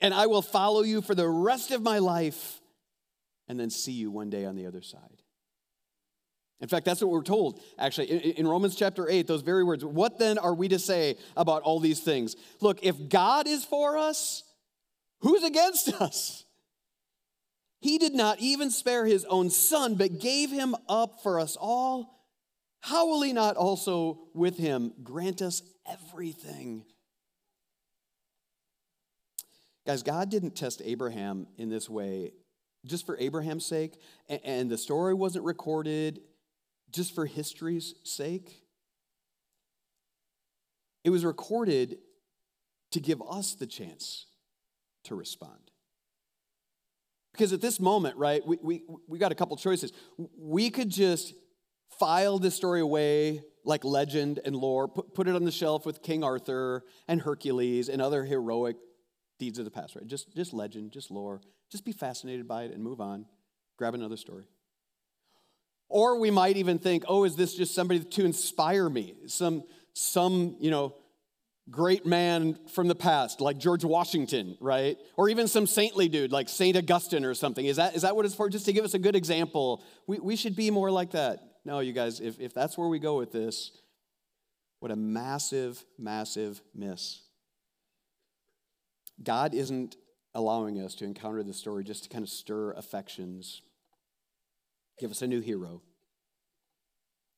and 0.00 0.12
I 0.12 0.26
will 0.26 0.42
follow 0.42 0.82
you 0.82 1.00
for 1.00 1.14
the 1.14 1.28
rest 1.28 1.70
of 1.70 1.82
my 1.82 1.98
life, 1.98 2.60
and 3.48 3.58
then 3.58 3.70
see 3.70 3.92
you 3.92 4.10
one 4.10 4.30
day 4.30 4.44
on 4.44 4.56
the 4.56 4.66
other 4.66 4.82
side? 4.82 5.22
In 6.60 6.68
fact, 6.68 6.84
that's 6.84 7.00
what 7.00 7.10
we're 7.10 7.22
told, 7.22 7.60
actually, 7.78 8.08
in, 8.38 8.46
Romans 8.46 8.76
chapter 8.76 9.08
8, 9.08 9.26
those 9.26 9.40
very 9.40 9.64
words. 9.64 9.82
What 9.82 10.18
then 10.18 10.36
are 10.36 10.52
we 10.52 10.68
to 10.68 10.78
say 10.78 11.16
about 11.34 11.62
all 11.62 11.80
these 11.80 12.00
things? 12.00 12.36
Look, 12.60 12.80
if 12.82 13.08
God 13.08 13.48
is 13.48 13.64
for 13.64 13.96
us, 13.96 14.42
who's 15.20 15.42
against 15.42 15.88
us? 16.02 16.44
He 17.80 17.98
did 17.98 18.14
not 18.14 18.40
even 18.40 18.70
spare 18.70 19.06
his 19.06 19.24
own 19.24 19.50
son, 19.50 19.94
but 19.94 20.20
gave 20.20 20.50
him 20.50 20.76
up 20.88 21.22
for 21.22 21.40
us 21.40 21.56
all. 21.58 22.26
How 22.80 23.06
will 23.06 23.22
he 23.22 23.32
not 23.32 23.56
also 23.56 24.28
with 24.34 24.56
him 24.56 24.92
grant 25.02 25.42
us 25.42 25.62
everything? 25.86 26.84
Guys, 29.86 30.02
God 30.02 30.30
didn't 30.30 30.56
test 30.56 30.82
Abraham 30.84 31.46
in 31.56 31.70
this 31.70 31.88
way 31.88 32.32
just 32.86 33.04
for 33.04 33.18
Abraham's 33.18 33.66
sake, 33.66 34.00
and 34.28 34.70
the 34.70 34.78
story 34.78 35.12
wasn't 35.14 35.44
recorded 35.44 36.20
just 36.90 37.14
for 37.14 37.26
history's 37.26 37.94
sake. 38.04 38.62
It 41.04 41.10
was 41.10 41.24
recorded 41.24 41.98
to 42.92 43.00
give 43.00 43.22
us 43.22 43.54
the 43.54 43.66
chance 43.66 44.26
to 45.04 45.14
respond. 45.14 45.69
Because 47.32 47.52
at 47.52 47.60
this 47.60 47.78
moment, 47.80 48.16
right, 48.16 48.44
we, 48.46 48.58
we, 48.62 48.82
we 49.06 49.18
got 49.18 49.32
a 49.32 49.34
couple 49.34 49.56
choices. 49.56 49.92
We 50.36 50.70
could 50.70 50.90
just 50.90 51.34
file 51.98 52.38
this 52.38 52.54
story 52.54 52.80
away 52.80 53.42
like 53.64 53.84
legend 53.84 54.40
and 54.44 54.56
lore, 54.56 54.88
put, 54.88 55.14
put 55.14 55.28
it 55.28 55.34
on 55.34 55.44
the 55.44 55.52
shelf 55.52 55.84
with 55.84 56.02
King 56.02 56.24
Arthur 56.24 56.84
and 57.06 57.20
Hercules 57.20 57.88
and 57.88 58.00
other 58.00 58.24
heroic 58.24 58.76
deeds 59.38 59.58
of 59.58 59.64
the 59.64 59.70
past, 59.70 59.96
right? 59.96 60.06
Just, 60.06 60.34
just 60.34 60.52
legend, 60.52 60.92
just 60.92 61.10
lore. 61.10 61.40
Just 61.70 61.84
be 61.84 61.92
fascinated 61.92 62.48
by 62.48 62.64
it 62.64 62.72
and 62.72 62.82
move 62.82 63.00
on. 63.00 63.26
Grab 63.76 63.94
another 63.94 64.16
story. 64.16 64.44
Or 65.88 66.18
we 66.18 66.30
might 66.30 66.56
even 66.56 66.78
think, 66.78 67.04
oh, 67.08 67.24
is 67.24 67.36
this 67.36 67.54
just 67.54 67.74
somebody 67.74 68.00
to 68.00 68.24
inspire 68.24 68.88
me? 68.88 69.14
Some, 69.26 69.64
some, 69.92 70.56
you 70.60 70.70
know, 70.70 70.94
great 71.70 72.04
man 72.04 72.58
from 72.72 72.88
the 72.88 72.94
past, 72.94 73.40
like 73.40 73.58
George 73.58 73.84
Washington, 73.84 74.56
right? 74.60 74.98
Or 75.16 75.28
even 75.28 75.48
some 75.48 75.66
saintly 75.66 76.08
dude 76.08 76.32
like 76.32 76.48
St. 76.48 76.76
Augustine 76.76 77.24
or 77.24 77.34
something. 77.34 77.64
Is 77.64 77.76
that, 77.76 77.94
is 77.94 78.02
that 78.02 78.16
what 78.16 78.24
it's 78.24 78.34
for? 78.34 78.48
Just 78.48 78.66
to 78.66 78.72
give 78.72 78.84
us 78.84 78.94
a 78.94 78.98
good 78.98 79.16
example. 79.16 79.82
We, 80.06 80.18
we 80.18 80.36
should 80.36 80.56
be 80.56 80.70
more 80.70 80.90
like 80.90 81.12
that. 81.12 81.40
No, 81.64 81.80
you 81.80 81.92
guys, 81.92 82.20
if, 82.20 82.40
if 82.40 82.54
that's 82.54 82.76
where 82.76 82.88
we 82.88 82.98
go 82.98 83.18
with 83.18 83.32
this, 83.32 83.70
what 84.80 84.90
a 84.90 84.96
massive, 84.96 85.84
massive 85.98 86.60
miss. 86.74 87.20
God 89.22 89.54
isn't 89.54 89.96
allowing 90.34 90.80
us 90.80 90.94
to 90.96 91.04
encounter 91.04 91.42
this 91.42 91.58
story 91.58 91.84
just 91.84 92.04
to 92.04 92.08
kind 92.08 92.22
of 92.22 92.30
stir 92.30 92.72
affections 92.72 93.62
give 94.98 95.10
us 95.10 95.22
a 95.22 95.26
new 95.26 95.40
hero. 95.40 95.82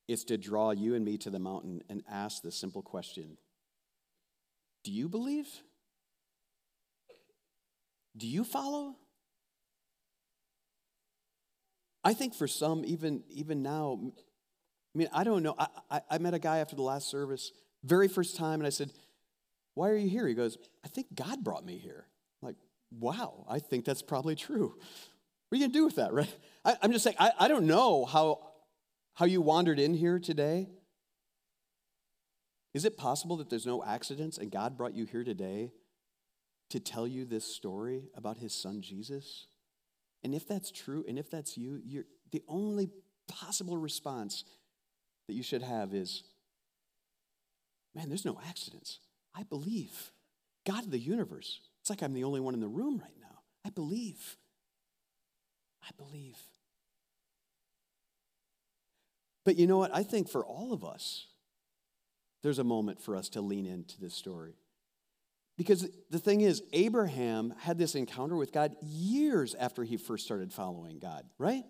It's 0.08 0.24
to 0.24 0.36
draw 0.36 0.72
you 0.72 0.94
and 0.94 1.04
me 1.04 1.16
to 1.18 1.30
the 1.30 1.38
mountain 1.38 1.82
and 1.88 2.02
ask 2.10 2.42
the 2.42 2.50
simple 2.50 2.82
question 2.82 3.38
Do 4.84 4.92
you 4.92 5.08
believe? 5.08 5.48
Do 8.16 8.26
you 8.26 8.44
follow? 8.44 8.96
I 12.04 12.14
think 12.14 12.34
for 12.34 12.48
some, 12.48 12.84
even, 12.84 13.22
even 13.30 13.62
now, 13.62 13.98
I 14.94 14.98
mean, 14.98 15.08
I 15.12 15.24
don't 15.24 15.42
know. 15.42 15.54
I, 15.58 15.66
I, 15.90 16.00
I 16.10 16.18
met 16.18 16.34
a 16.34 16.38
guy 16.38 16.58
after 16.58 16.76
the 16.76 16.82
last 16.82 17.08
service, 17.08 17.52
very 17.84 18.08
first 18.08 18.36
time, 18.36 18.60
and 18.60 18.66
I 18.66 18.70
said, 18.70 18.90
Why 19.74 19.88
are 19.88 19.96
you 19.96 20.08
here? 20.08 20.26
He 20.26 20.34
goes, 20.34 20.58
I 20.84 20.88
think 20.88 21.06
God 21.14 21.44
brought 21.44 21.64
me 21.64 21.78
here. 21.78 22.06
I'm 22.42 22.48
like, 22.48 22.56
wow, 22.90 23.46
I 23.48 23.60
think 23.60 23.84
that's 23.84 24.02
probably 24.02 24.34
true. 24.34 24.74
What 25.48 25.56
are 25.56 25.60
you 25.60 25.66
gonna 25.66 25.72
do 25.72 25.84
with 25.84 25.96
that, 25.96 26.12
right? 26.12 26.34
I, 26.64 26.76
am 26.82 26.92
just 26.92 27.04
saying, 27.04 27.16
I, 27.18 27.30
I 27.38 27.48
don't 27.48 27.66
know 27.66 28.04
how, 28.04 28.40
how 29.14 29.26
you 29.26 29.40
wandered 29.40 29.78
in 29.78 29.94
here 29.94 30.18
today. 30.18 30.68
Is 32.74 32.84
it 32.84 32.96
possible 32.96 33.36
that 33.36 33.50
there's 33.50 33.66
no 33.66 33.84
accidents 33.84 34.38
and 34.38 34.50
God 34.50 34.76
brought 34.76 34.94
you 34.94 35.04
here 35.04 35.24
today 35.24 35.72
to 36.70 36.80
tell 36.80 37.06
you 37.06 37.24
this 37.24 37.44
story 37.44 38.04
about 38.16 38.38
his 38.38 38.54
son 38.54 38.80
Jesus? 38.80 39.46
And 40.24 40.34
if 40.34 40.46
that's 40.46 40.70
true, 40.70 41.04
and 41.06 41.18
if 41.18 41.30
that's 41.30 41.58
you, 41.58 41.80
you're, 41.84 42.04
the 42.30 42.42
only 42.48 42.88
possible 43.28 43.76
response 43.76 44.44
that 45.28 45.34
you 45.34 45.42
should 45.42 45.62
have 45.62 45.92
is 45.92 46.22
man, 47.94 48.08
there's 48.08 48.24
no 48.24 48.40
accidents. 48.48 49.00
I 49.34 49.42
believe. 49.42 50.12
God 50.66 50.84
of 50.84 50.90
the 50.90 50.98
universe. 50.98 51.60
It's 51.80 51.90
like 51.90 52.02
I'm 52.02 52.14
the 52.14 52.24
only 52.24 52.40
one 52.40 52.54
in 52.54 52.60
the 52.60 52.68
room 52.68 53.00
right 53.02 53.16
now. 53.20 53.40
I 53.66 53.70
believe. 53.70 54.36
I 55.82 55.90
believe. 55.96 56.38
But 59.44 59.56
you 59.56 59.66
know 59.66 59.78
what? 59.78 59.94
I 59.94 60.04
think 60.04 60.28
for 60.28 60.44
all 60.44 60.72
of 60.72 60.84
us, 60.84 61.26
there's 62.42 62.58
a 62.58 62.64
moment 62.64 63.00
for 63.00 63.16
us 63.16 63.28
to 63.30 63.40
lean 63.40 63.66
into 63.66 64.00
this 64.00 64.14
story. 64.14 64.54
Because 65.56 65.88
the 66.10 66.18
thing 66.18 66.40
is, 66.40 66.62
Abraham 66.72 67.54
had 67.60 67.78
this 67.78 67.94
encounter 67.94 68.36
with 68.36 68.52
God 68.52 68.74
years 68.82 69.54
after 69.54 69.84
he 69.84 69.96
first 69.96 70.24
started 70.24 70.52
following 70.52 70.98
God, 70.98 71.24
right? 71.38 71.64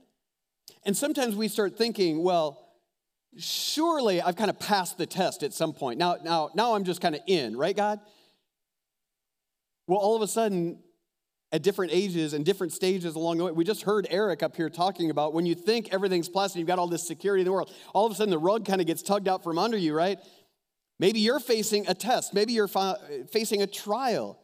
And 0.84 0.96
sometimes 0.96 1.34
we 1.34 1.48
start 1.48 1.76
thinking, 1.76 2.22
well, 2.22 2.68
surely 3.38 4.22
I've 4.22 4.36
kind 4.36 4.50
of 4.50 4.58
passed 4.58 4.98
the 4.98 5.06
test 5.06 5.42
at 5.42 5.52
some 5.52 5.72
point. 5.72 5.98
Now, 5.98 6.16
now, 6.22 6.50
now 6.54 6.74
I'm 6.74 6.84
just 6.84 7.00
kind 7.00 7.14
of 7.14 7.22
in, 7.26 7.56
right, 7.56 7.76
God? 7.76 8.00
Well, 9.86 9.98
all 9.98 10.14
of 10.14 10.22
a 10.22 10.28
sudden, 10.28 10.78
at 11.50 11.62
different 11.62 11.92
ages 11.92 12.32
and 12.32 12.46
different 12.46 12.72
stages 12.72 13.14
along 13.14 13.38
the 13.38 13.44
way, 13.44 13.52
we 13.52 13.64
just 13.64 13.82
heard 13.82 14.06
Eric 14.10 14.42
up 14.42 14.56
here 14.56 14.70
talking 14.70 15.10
about 15.10 15.34
when 15.34 15.44
you 15.44 15.54
think 15.54 15.92
everything's 15.92 16.28
pleasant, 16.28 16.58
you've 16.58 16.68
got 16.68 16.78
all 16.78 16.86
this 16.86 17.06
security 17.06 17.42
in 17.42 17.44
the 17.44 17.52
world, 17.52 17.70
all 17.92 18.06
of 18.06 18.12
a 18.12 18.14
sudden 18.14 18.30
the 18.30 18.38
rug 18.38 18.64
kind 18.64 18.80
of 18.80 18.86
gets 18.86 19.02
tugged 19.02 19.28
out 19.28 19.42
from 19.42 19.58
under 19.58 19.76
you, 19.76 19.92
right? 19.94 20.18
Maybe 21.02 21.18
you're 21.18 21.40
facing 21.40 21.88
a 21.88 21.94
test. 21.94 22.32
Maybe 22.32 22.52
you're 22.52 22.68
fa- 22.68 22.96
facing 23.32 23.60
a 23.60 23.66
trial. 23.66 24.38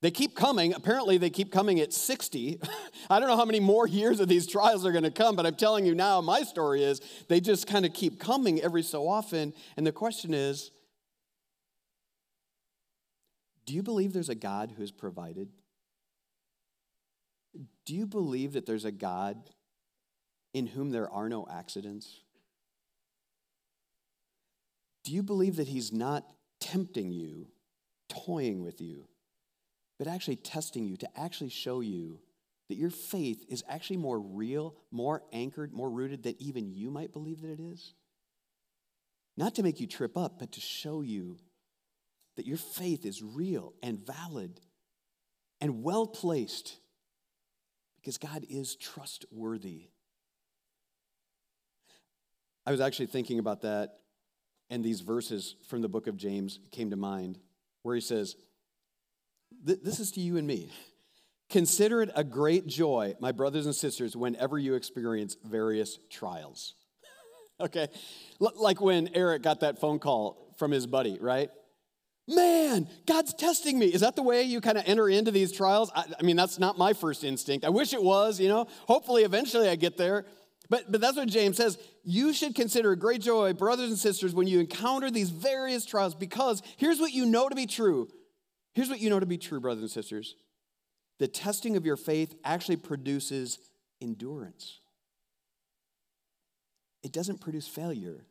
They 0.00 0.12
keep 0.12 0.36
coming. 0.36 0.74
Apparently, 0.74 1.18
they 1.18 1.28
keep 1.28 1.50
coming 1.50 1.80
at 1.80 1.92
60. 1.92 2.60
I 3.10 3.18
don't 3.18 3.28
know 3.28 3.36
how 3.36 3.44
many 3.44 3.58
more 3.58 3.88
years 3.88 4.20
of 4.20 4.28
these 4.28 4.46
trials 4.46 4.86
are 4.86 4.92
going 4.92 5.02
to 5.02 5.10
come, 5.10 5.34
but 5.34 5.46
I'm 5.46 5.56
telling 5.56 5.84
you 5.84 5.96
now, 5.96 6.20
my 6.20 6.42
story 6.42 6.84
is 6.84 7.00
they 7.26 7.40
just 7.40 7.66
kind 7.66 7.84
of 7.84 7.92
keep 7.92 8.20
coming 8.20 8.60
every 8.60 8.84
so 8.84 9.08
often. 9.08 9.52
And 9.76 9.84
the 9.84 9.90
question 9.90 10.34
is 10.34 10.70
do 13.66 13.74
you 13.74 13.82
believe 13.82 14.12
there's 14.12 14.28
a 14.28 14.36
God 14.36 14.70
who 14.76 14.82
has 14.82 14.92
provided? 14.92 15.48
Do 17.86 17.96
you 17.96 18.06
believe 18.06 18.52
that 18.52 18.66
there's 18.66 18.84
a 18.84 18.92
God 18.92 19.36
in 20.54 20.68
whom 20.68 20.90
there 20.90 21.10
are 21.10 21.28
no 21.28 21.44
accidents? 21.50 22.20
Do 25.04 25.12
you 25.12 25.22
believe 25.22 25.56
that 25.56 25.68
He's 25.68 25.92
not 25.92 26.24
tempting 26.60 27.10
you, 27.10 27.48
toying 28.08 28.62
with 28.62 28.80
you, 28.80 29.08
but 29.98 30.08
actually 30.08 30.36
testing 30.36 30.86
you 30.86 30.96
to 30.98 31.08
actually 31.18 31.50
show 31.50 31.80
you 31.80 32.20
that 32.68 32.76
your 32.76 32.90
faith 32.90 33.44
is 33.48 33.64
actually 33.68 33.96
more 33.96 34.20
real, 34.20 34.76
more 34.90 35.22
anchored, 35.32 35.72
more 35.72 35.90
rooted 35.90 36.22
than 36.22 36.36
even 36.38 36.70
you 36.70 36.90
might 36.90 37.12
believe 37.12 37.40
that 37.42 37.50
it 37.50 37.60
is? 37.60 37.94
Not 39.36 39.54
to 39.56 39.62
make 39.62 39.80
you 39.80 39.86
trip 39.86 40.16
up, 40.16 40.38
but 40.38 40.52
to 40.52 40.60
show 40.60 41.00
you 41.00 41.38
that 42.36 42.46
your 42.46 42.56
faith 42.56 43.04
is 43.04 43.22
real 43.22 43.74
and 43.82 43.98
valid 43.98 44.60
and 45.60 45.82
well 45.82 46.06
placed 46.06 46.78
because 48.00 48.18
God 48.18 48.44
is 48.48 48.76
trustworthy. 48.76 49.88
I 52.66 52.70
was 52.70 52.80
actually 52.80 53.06
thinking 53.06 53.38
about 53.38 53.62
that 53.62 53.99
and 54.70 54.84
these 54.84 55.00
verses 55.00 55.56
from 55.66 55.82
the 55.82 55.88
book 55.88 56.06
of 56.06 56.16
James 56.16 56.60
came 56.70 56.90
to 56.90 56.96
mind, 56.96 57.38
where 57.82 57.94
he 57.94 58.00
says, 58.00 58.36
This 59.62 60.00
is 60.00 60.12
to 60.12 60.20
you 60.20 60.36
and 60.36 60.46
me. 60.46 60.70
Consider 61.50 62.02
it 62.02 62.10
a 62.14 62.22
great 62.22 62.68
joy, 62.68 63.16
my 63.20 63.32
brothers 63.32 63.66
and 63.66 63.74
sisters, 63.74 64.16
whenever 64.16 64.56
you 64.56 64.74
experience 64.74 65.36
various 65.44 65.98
trials. 66.08 66.74
okay? 67.60 67.88
L- 68.40 68.52
like 68.56 68.80
when 68.80 69.10
Eric 69.14 69.42
got 69.42 69.60
that 69.60 69.80
phone 69.80 69.98
call 69.98 70.54
from 70.58 70.70
his 70.70 70.86
buddy, 70.86 71.18
right? 71.20 71.50
Man, 72.28 72.86
God's 73.06 73.34
testing 73.34 73.76
me. 73.76 73.86
Is 73.86 74.02
that 74.02 74.14
the 74.14 74.22
way 74.22 74.44
you 74.44 74.60
kind 74.60 74.78
of 74.78 74.84
enter 74.86 75.08
into 75.08 75.32
these 75.32 75.50
trials? 75.50 75.90
I, 75.96 76.04
I 76.20 76.22
mean, 76.22 76.36
that's 76.36 76.60
not 76.60 76.78
my 76.78 76.92
first 76.92 77.24
instinct. 77.24 77.64
I 77.64 77.70
wish 77.70 77.92
it 77.92 78.02
was, 78.02 78.38
you 78.38 78.48
know. 78.48 78.68
Hopefully, 78.86 79.24
eventually 79.24 79.68
I 79.68 79.74
get 79.74 79.96
there. 79.96 80.26
But, 80.70 80.90
but 80.90 81.00
that's 81.00 81.16
what 81.16 81.28
James 81.28 81.56
says. 81.56 81.78
You 82.04 82.32
should 82.32 82.54
consider 82.54 82.94
great 82.94 83.20
joy, 83.20 83.52
brothers 83.52 83.90
and 83.90 83.98
sisters, 83.98 84.32
when 84.32 84.46
you 84.46 84.60
encounter 84.60 85.10
these 85.10 85.30
various 85.30 85.84
trials, 85.84 86.14
because 86.14 86.62
here's 86.76 87.00
what 87.00 87.12
you 87.12 87.26
know 87.26 87.48
to 87.48 87.56
be 87.56 87.66
true. 87.66 88.08
Here's 88.72 88.88
what 88.88 89.00
you 89.00 89.10
know 89.10 89.18
to 89.20 89.26
be 89.26 89.36
true, 89.36 89.60
brothers 89.60 89.82
and 89.82 89.90
sisters. 89.90 90.36
The 91.18 91.26
testing 91.28 91.76
of 91.76 91.84
your 91.84 91.96
faith 91.96 92.36
actually 92.44 92.76
produces 92.76 93.58
endurance, 94.00 94.78
it 97.02 97.12
doesn't 97.12 97.40
produce 97.40 97.68
failure. 97.68 98.24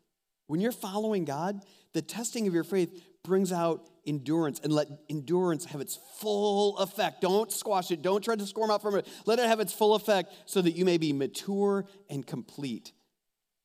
When 0.47 0.62
you're 0.62 0.71
following 0.71 1.25
God, 1.25 1.62
the 1.93 2.02
testing 2.02 2.47
of 2.47 2.56
your 2.56 2.63
faith 2.63 3.04
brings 3.24 3.52
out 3.52 3.90
endurance 4.06 4.60
and 4.64 4.74
let 4.74 4.88
endurance 5.10 5.66
have 5.66 5.82
its 5.82 6.00
full 6.18 6.78
effect. 6.78 7.22
Don't 7.22 7.52
squash 7.52 7.92
it. 7.92 8.02
Don't 8.02 8.24
try 8.24 8.36
to 8.36 8.46
squirm 8.46 8.72
out 8.72 8.82
from 8.82 8.96
it. 8.96 9.08
Let 9.26 9.40
it 9.40 9.48
have 9.48 9.60
its 9.60 9.74
full 9.74 9.96
effect 9.96 10.34
so 10.46 10.62
that 10.62 10.72
you 10.72 10.86
may 10.86 10.98
be 10.98 11.14
mature 11.14 11.86
and 12.10 12.26
complete, 12.26 12.92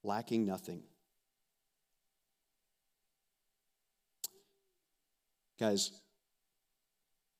lacking 0.03 0.45
nothing. 0.45 0.83
Guys, 5.59 5.93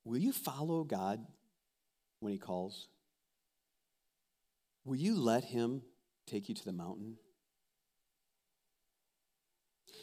will 0.05 0.19
you 0.19 0.33
follow 0.33 0.85
God 0.85 1.25
when 2.21 2.33
He 2.33 2.39
calls? 2.39 2.89
Will 4.85 4.97
you 4.97 5.17
let 5.17 5.45
Him 5.45 5.83
take 6.27 6.49
you 6.49 6.55
to 6.55 6.65
the 6.65 6.73
mountain? 6.73 7.17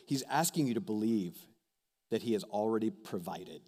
He's 0.07 0.23
asking 0.29 0.67
you 0.67 0.73
to 0.73 0.81
believe 0.81 1.37
that 2.11 2.21
he 2.21 2.33
has 2.33 2.43
already 2.43 2.91
provided. 2.91 3.61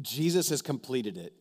Jesus 0.00 0.50
has 0.50 0.60
completed 0.60 1.16
it. 1.16 1.32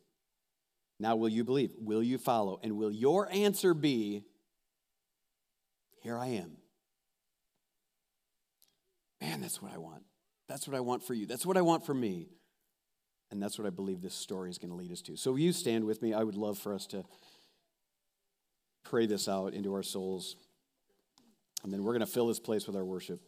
Now, 0.99 1.15
will 1.15 1.29
you 1.29 1.43
believe? 1.43 1.73
Will 1.79 2.03
you 2.03 2.17
follow? 2.17 2.59
And 2.63 2.77
will 2.77 2.91
your 2.91 3.27
answer 3.31 3.73
be, 3.73 4.23
Here 6.01 6.17
I 6.17 6.27
am? 6.27 6.57
Man, 9.19 9.41
that's 9.41 9.61
what 9.61 9.73
I 9.73 9.77
want. 9.77 10.03
That's 10.47 10.67
what 10.67 10.75
I 10.75 10.79
want 10.79 11.03
for 11.03 11.13
you. 11.13 11.25
That's 11.25 11.45
what 11.45 11.57
I 11.57 11.61
want 11.61 11.85
for 11.85 11.93
me. 11.93 12.29
And 13.31 13.41
that's 13.41 13.57
what 13.57 13.65
I 13.65 13.69
believe 13.69 14.01
this 14.01 14.13
story 14.13 14.49
is 14.49 14.57
going 14.57 14.71
to 14.71 14.75
lead 14.75 14.91
us 14.91 15.01
to. 15.03 15.15
So, 15.15 15.35
you 15.35 15.53
stand 15.53 15.85
with 15.85 16.01
me? 16.01 16.13
I 16.13 16.23
would 16.23 16.35
love 16.35 16.57
for 16.59 16.73
us 16.73 16.85
to 16.87 17.03
pray 18.83 19.05
this 19.05 19.27
out 19.27 19.53
into 19.53 19.73
our 19.73 19.83
souls. 19.83 20.35
And 21.63 21.71
then 21.71 21.83
we're 21.83 21.93
going 21.93 22.05
to 22.05 22.11
fill 22.11 22.27
this 22.27 22.39
place 22.39 22.67
with 22.67 22.75
our 22.75 22.85
worship. 22.85 23.21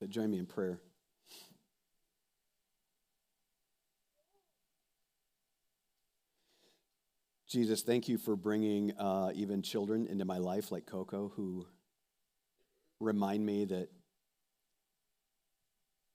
But 0.00 0.10
join 0.10 0.30
me 0.30 0.38
in 0.38 0.46
prayer. 0.46 0.80
Jesus, 7.48 7.82
thank 7.82 8.08
you 8.08 8.18
for 8.18 8.36
bringing 8.36 8.92
uh, 8.98 9.32
even 9.34 9.62
children 9.62 10.06
into 10.06 10.26
my 10.26 10.36
life 10.36 10.70
like 10.70 10.84
Coco 10.84 11.32
who 11.34 11.66
remind 13.00 13.44
me 13.44 13.64
that 13.64 13.88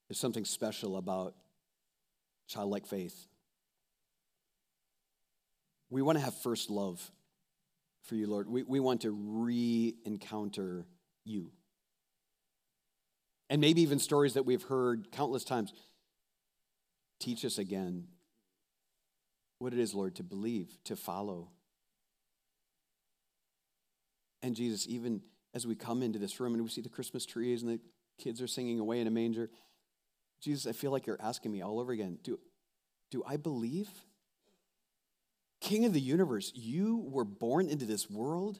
there's 0.08 0.18
something 0.18 0.44
special 0.44 0.96
about 0.96 1.34
childlike 2.46 2.86
faith. 2.86 3.26
We 5.90 6.02
want 6.02 6.18
to 6.18 6.24
have 6.24 6.34
first 6.34 6.70
love 6.70 7.10
for 8.02 8.14
you, 8.14 8.28
Lord. 8.28 8.48
We, 8.48 8.62
we 8.62 8.78
want 8.78 9.00
to 9.02 9.10
re 9.10 9.96
encounter 10.04 10.86
you 11.24 11.50
and 13.54 13.60
maybe 13.60 13.82
even 13.82 14.00
stories 14.00 14.34
that 14.34 14.44
we've 14.44 14.64
heard 14.64 15.12
countless 15.12 15.44
times. 15.44 15.72
Teach 17.20 17.44
us 17.44 17.56
again 17.56 18.08
what 19.60 19.72
it 19.72 19.78
is, 19.78 19.94
Lord, 19.94 20.16
to 20.16 20.24
believe, 20.24 20.76
to 20.86 20.96
follow. 20.96 21.50
And 24.42 24.56
Jesus, 24.56 24.88
even 24.88 25.22
as 25.54 25.68
we 25.68 25.76
come 25.76 26.02
into 26.02 26.18
this 26.18 26.40
room 26.40 26.54
and 26.54 26.64
we 26.64 26.68
see 26.68 26.80
the 26.80 26.88
Christmas 26.88 27.24
trees 27.24 27.62
and 27.62 27.70
the 27.70 27.80
kids 28.18 28.42
are 28.42 28.48
singing 28.48 28.80
away 28.80 28.98
in 28.98 29.06
a 29.06 29.10
manger. 29.12 29.48
Jesus, 30.40 30.66
I 30.66 30.72
feel 30.72 30.90
like 30.90 31.06
you're 31.06 31.22
asking 31.22 31.52
me 31.52 31.62
all 31.62 31.78
over 31.78 31.92
again 31.92 32.18
do, 32.24 32.40
do 33.12 33.22
I 33.24 33.36
believe? 33.36 33.88
King 35.60 35.84
of 35.84 35.92
the 35.92 36.00
universe, 36.00 36.50
you 36.56 37.06
were 37.08 37.24
born 37.24 37.68
into 37.68 37.84
this 37.84 38.10
world, 38.10 38.58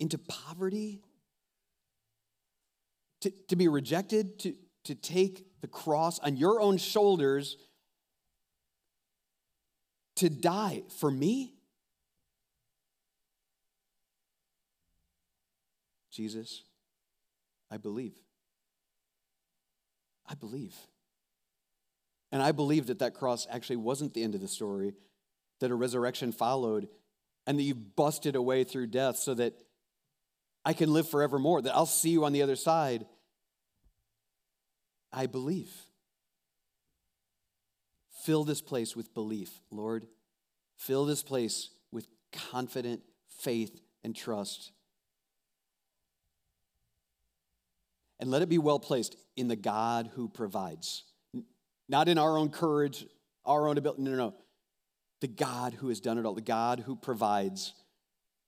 into 0.00 0.16
poverty, 0.16 1.02
to, 3.26 3.32
to 3.48 3.56
be 3.56 3.66
rejected, 3.66 4.38
to, 4.38 4.54
to 4.84 4.94
take 4.94 5.46
the 5.60 5.66
cross 5.66 6.20
on 6.20 6.36
your 6.36 6.60
own 6.60 6.78
shoulders, 6.78 7.56
to 10.14 10.30
die 10.30 10.84
for 11.00 11.10
me? 11.10 11.54
Jesus, 16.12 16.62
I 17.68 17.78
believe. 17.78 18.14
I 20.28 20.34
believe. 20.34 20.74
And 22.30 22.40
I 22.40 22.52
believe 22.52 22.86
that 22.86 23.00
that 23.00 23.14
cross 23.14 23.46
actually 23.50 23.76
wasn't 23.76 24.14
the 24.14 24.22
end 24.22 24.36
of 24.36 24.40
the 24.40 24.48
story, 24.48 24.94
that 25.60 25.72
a 25.72 25.74
resurrection 25.74 26.30
followed, 26.30 26.86
and 27.44 27.58
that 27.58 27.64
you 27.64 27.74
busted 27.74 28.36
away 28.36 28.62
through 28.62 28.86
death 28.86 29.16
so 29.16 29.34
that 29.34 29.54
I 30.64 30.74
can 30.74 30.92
live 30.92 31.08
forevermore, 31.08 31.62
that 31.62 31.74
I'll 31.74 31.86
see 31.86 32.10
you 32.10 32.24
on 32.24 32.32
the 32.32 32.42
other 32.42 32.56
side. 32.56 33.06
I 35.16 35.24
believe. 35.26 35.72
Fill 38.24 38.44
this 38.44 38.60
place 38.60 38.94
with 38.94 39.14
belief, 39.14 39.50
Lord. 39.70 40.06
Fill 40.76 41.06
this 41.06 41.22
place 41.22 41.70
with 41.90 42.06
confident 42.32 43.00
faith 43.40 43.80
and 44.04 44.14
trust. 44.14 44.72
And 48.20 48.30
let 48.30 48.42
it 48.42 48.50
be 48.50 48.58
well 48.58 48.78
placed 48.78 49.16
in 49.36 49.48
the 49.48 49.56
God 49.56 50.10
who 50.14 50.28
provides. 50.28 51.04
Not 51.88 52.08
in 52.08 52.18
our 52.18 52.36
own 52.36 52.50
courage, 52.50 53.06
our 53.46 53.68
own 53.68 53.78
ability. 53.78 54.02
No, 54.02 54.10
no, 54.10 54.16
no. 54.16 54.34
The 55.22 55.28
God 55.28 55.72
who 55.72 55.88
has 55.88 56.00
done 56.00 56.18
it 56.18 56.26
all, 56.26 56.34
the 56.34 56.42
God 56.42 56.80
who 56.80 56.94
provides. 56.94 57.72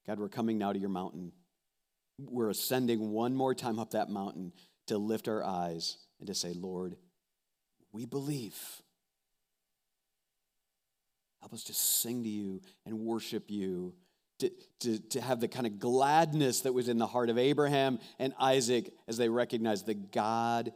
God, 0.07 0.19
we're 0.19 0.29
coming 0.29 0.59
now 0.59 0.75
to 0.75 0.79
your 0.79 0.91
mountain. 0.91 1.33
We're 2.19 2.51
ascending 2.51 3.11
one 3.11 3.35
more 3.35 3.55
time 3.55 3.79
up 3.79 3.93
that 3.93 4.11
mountain 4.11 4.53
to 4.89 4.99
lift 4.99 5.29
our 5.29 5.43
eyes 5.43 5.97
and 6.19 6.27
to 6.27 6.35
say, 6.35 6.53
Lord, 6.53 6.97
we 7.93 8.05
believe. 8.05 8.57
Help 11.41 11.53
us 11.53 11.65
to 11.65 11.75
sing 11.75 12.23
to 12.25 12.29
you 12.29 12.61
and 12.85 12.99
worship 12.99 13.51
you, 13.51 13.95
to, 14.41 14.51
to, 14.81 14.99
to 14.99 15.21
have 15.21 15.41
the 15.41 15.49
kind 15.49 15.67
of 15.67 15.79
gladness 15.79 16.63
that 16.63 16.75
was 16.75 16.89
in 16.89 16.99
the 16.99 17.07
heart 17.07 17.31
of 17.31 17.39
Abraham 17.39 17.99
and 18.19 18.35
Isaac 18.39 18.93
as 19.07 19.17
they 19.17 19.29
recognized 19.29 19.87
the 19.87 19.95
God 19.95 20.73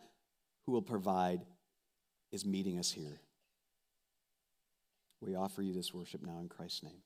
who 0.67 0.73
will 0.73 0.83
provide 0.83 1.41
is 2.31 2.47
meeting 2.47 2.79
us 2.79 2.91
here. 2.91 3.21
We 5.21 5.37
offer 5.37 5.63
you 5.63 5.73
this 5.73 5.93
worship 5.95 6.23
now 6.23 6.39
in 6.41 6.49
Christ's 6.49 6.83
name. 6.83 7.03